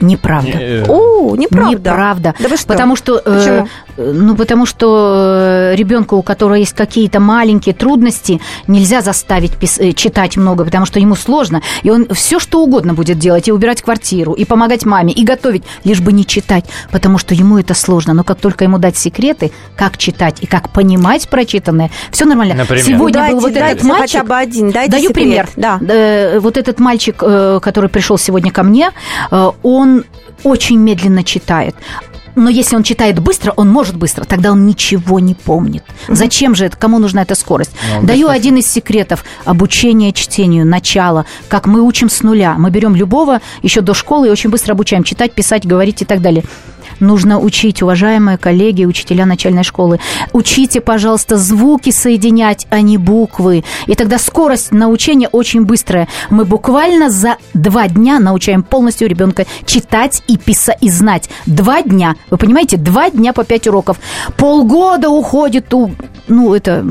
Неправда. 0.00 0.50
Э, 0.52 0.84
О, 0.88 1.36
неправда. 1.36 1.70
Неправда. 1.70 2.34
Да 2.38 2.48
вы 2.48 2.56
что? 2.56 2.66
Потому 2.68 2.96
что, 2.96 3.18
э, 3.18 3.22
Почему? 3.22 3.68
Э, 3.96 4.12
ну, 4.12 4.34
потому 4.36 4.66
что 4.66 5.72
э, 5.72 5.76
ребенку, 5.76 6.16
у 6.16 6.22
которого 6.22 6.54
есть 6.54 6.74
какие-то 6.74 7.20
маленькие 7.20 7.74
трудности, 7.74 8.40
нельзя 8.66 9.02
заставить 9.02 9.52
пис- 9.52 9.92
читать 9.94 10.36
много, 10.36 10.64
потому 10.64 10.86
что 10.86 10.98
ему 10.98 11.14
сложно, 11.16 11.60
и 11.82 11.90
он 11.90 12.06
все 12.14 12.38
что 12.38 12.62
угодно 12.62 12.94
будет 12.94 13.18
делать, 13.18 13.48
и 13.48 13.52
убирать 13.52 13.82
квартиру, 13.82 14.32
и 14.32 14.44
помогать 14.44 14.86
маме, 14.86 15.12
и 15.12 15.24
готовить, 15.24 15.64
лишь 15.84 16.00
бы 16.00 16.12
не 16.12 16.24
читать, 16.24 16.64
потому 16.90 17.18
что 17.18 17.34
ему 17.34 17.58
это 17.58 17.74
сложно. 17.74 18.14
Но 18.14 18.24
как 18.24 18.38
только 18.40 18.64
ему 18.64 18.78
дать 18.78 18.96
секреты, 18.96 19.52
как 19.76 19.98
читать 19.98 20.38
и 20.40 20.46
как 20.46 20.70
понимать 20.70 21.28
прочитанное, 21.28 21.90
все 22.10 22.24
нормально. 22.24 22.54
Например? 22.54 22.84
Сегодня 22.84 23.18
дайте, 23.18 23.34
был 23.34 23.40
вот 23.42 23.52
дайте 23.52 23.72
этот 23.74 23.84
мальчик. 23.84 24.20
хотя 24.20 24.24
бы 24.24 24.36
один, 24.36 24.70
дайте 24.70 24.90
Даю 24.92 25.08
секрет. 25.08 25.14
пример. 25.14 25.48
Да. 25.56 26.38
Вот 26.40 26.56
этот 26.56 26.78
мальчик, 26.78 27.16
который 27.16 27.90
пришел 27.90 28.16
сегодня 28.16 28.50
ко 28.50 28.62
мне, 28.62 28.90
он 29.62 29.89
очень 30.42 30.78
медленно 30.78 31.24
читает. 31.24 31.74
Но 32.36 32.48
если 32.48 32.76
он 32.76 32.82
читает 32.82 33.18
быстро, 33.18 33.52
он 33.56 33.68
может 33.68 33.96
быстро, 33.96 34.24
тогда 34.24 34.52
он 34.52 34.66
ничего 34.66 35.20
не 35.20 35.34
помнит. 35.34 35.82
Зачем 36.08 36.54
же 36.54 36.66
это? 36.66 36.76
Кому 36.76 36.98
нужна 36.98 37.22
эта 37.22 37.34
скорость? 37.34 37.72
Ну, 38.00 38.06
Даю 38.06 38.28
один 38.28 38.56
из 38.56 38.70
секретов 38.70 39.24
обучения 39.44 40.12
чтению, 40.12 40.66
начало, 40.66 41.26
как 41.48 41.66
мы 41.66 41.82
учим 41.82 42.08
с 42.08 42.22
нуля. 42.22 42.54
Мы 42.56 42.70
берем 42.70 42.94
любого 42.94 43.40
еще 43.62 43.80
до 43.80 43.94
школы 43.94 44.28
и 44.28 44.30
очень 44.30 44.50
быстро 44.50 44.72
обучаем 44.72 45.04
читать, 45.04 45.32
писать, 45.32 45.66
говорить 45.66 46.02
и 46.02 46.04
так 46.04 46.20
далее 46.20 46.44
нужно 47.00 47.38
учить, 47.38 47.82
уважаемые 47.82 48.38
коллеги, 48.38 48.84
учителя 48.84 49.26
начальной 49.26 49.64
школы. 49.64 50.00
Учите, 50.32 50.80
пожалуйста, 50.80 51.36
звуки 51.36 51.90
соединять, 51.90 52.66
а 52.70 52.80
не 52.80 52.98
буквы. 52.98 53.64
И 53.86 53.94
тогда 53.94 54.18
скорость 54.18 54.72
научения 54.72 55.28
очень 55.28 55.64
быстрая. 55.64 56.08
Мы 56.30 56.44
буквально 56.44 57.10
за 57.10 57.36
два 57.54 57.88
дня 57.88 58.18
научаем 58.18 58.62
полностью 58.62 59.08
ребенка 59.08 59.46
читать 59.66 60.22
и 60.28 60.36
писать, 60.36 60.78
и 60.80 60.90
знать. 60.90 61.30
Два 61.46 61.82
дня. 61.82 62.14
Вы 62.30 62.36
понимаете, 62.36 62.76
два 62.76 63.10
дня 63.10 63.32
по 63.32 63.44
пять 63.44 63.66
уроков. 63.66 63.98
Полгода 64.36 65.08
уходит 65.08 65.72
у... 65.74 65.90
Ну, 66.28 66.54
это 66.54 66.84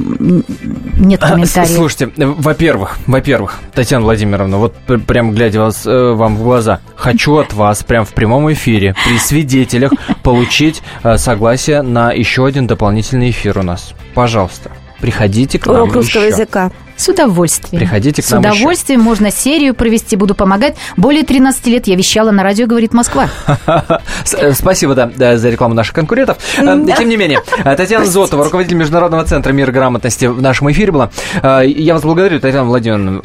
нет 0.99 1.23
а, 1.23 1.29
комментариев. 1.29 1.75
Слушайте, 1.75 2.11
во-первых, 2.17 2.97
во-первых, 3.07 3.59
Татьяна 3.73 4.03
Владимировна, 4.03 4.57
вот 4.57 4.75
прям 5.07 5.31
глядя 5.31 5.59
вас, 5.59 5.85
э, 5.85 6.13
вам 6.13 6.35
в 6.35 6.43
глаза, 6.43 6.79
хочу 6.95 7.37
от 7.37 7.53
вас 7.53 7.83
прям 7.83 8.05
в 8.05 8.13
прямом 8.13 8.51
эфире 8.51 8.95
при 9.05 9.17
свидетелях 9.17 9.91
получить 10.23 10.81
э, 11.03 11.17
согласие 11.17 11.81
на 11.81 12.11
еще 12.11 12.45
один 12.45 12.67
дополнительный 12.67 13.29
эфир 13.31 13.59
у 13.59 13.63
нас. 13.63 13.93
Пожалуйста, 14.13 14.71
приходите 14.99 15.59
к 15.59 15.65
нам 15.67 15.75
Урок 15.83 15.95
русского 15.95 16.21
еще. 16.23 16.29
языка. 16.31 16.71
С 16.99 17.07
удовольствием. 17.07 17.79
Приходите 17.79 18.21
к 18.21 18.25
С 18.25 18.31
нам 18.31 18.41
удовольствием. 18.41 18.99
Еще. 18.99 19.07
Можно 19.07 19.31
серию 19.31 19.73
провести, 19.73 20.17
буду 20.17 20.35
помогать. 20.35 20.75
Более 20.97 21.23
13 21.23 21.65
лет 21.67 21.87
я 21.87 21.95
вещала 21.95 22.31
на 22.31 22.43
радио 22.43 22.67
«Говорит 22.67 22.93
Москва». 22.93 23.29
Э, 24.37 24.53
спасибо 24.53 24.95
да, 24.95 25.37
за 25.37 25.49
рекламу 25.49 25.73
наших 25.73 25.95
конкурентов. 25.95 26.37
Э, 26.57 26.85
тем 26.97 27.09
не 27.09 27.15
менее, 27.15 27.41
Татьяна 27.63 28.05
Зотова, 28.05 28.43
руководитель 28.43 28.75
Международного 28.75 29.23
центра 29.23 29.53
мира 29.53 29.71
грамотности 29.71 30.25
в 30.25 30.41
нашем 30.41 30.69
эфире 30.71 30.91
была. 30.91 31.09
Я 31.41 31.93
вас 31.93 32.03
благодарю, 32.03 32.39
Татьяна 32.39 32.67
Владимировна, 32.67 33.21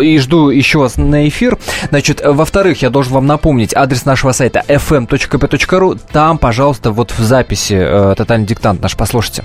и 0.00 0.18
жду 0.18 0.50
еще 0.50 0.78
вас 0.78 0.96
на 0.96 1.28
эфир. 1.28 1.58
Значит, 1.90 2.22
во-вторых, 2.24 2.80
я 2.80 2.90
должен 2.90 3.12
вам 3.12 3.26
напомнить 3.26 3.74
адрес 3.74 4.04
нашего 4.04 4.32
сайта 4.32 4.62
fm.kp.ru. 4.68 6.00
Там, 6.12 6.38
пожалуйста, 6.38 6.92
вот 6.92 7.10
в 7.10 7.20
записи 7.20 8.14
«Тотальный 8.16 8.46
диктант» 8.46 8.80
наш 8.80 8.96
послушайте. 8.96 9.44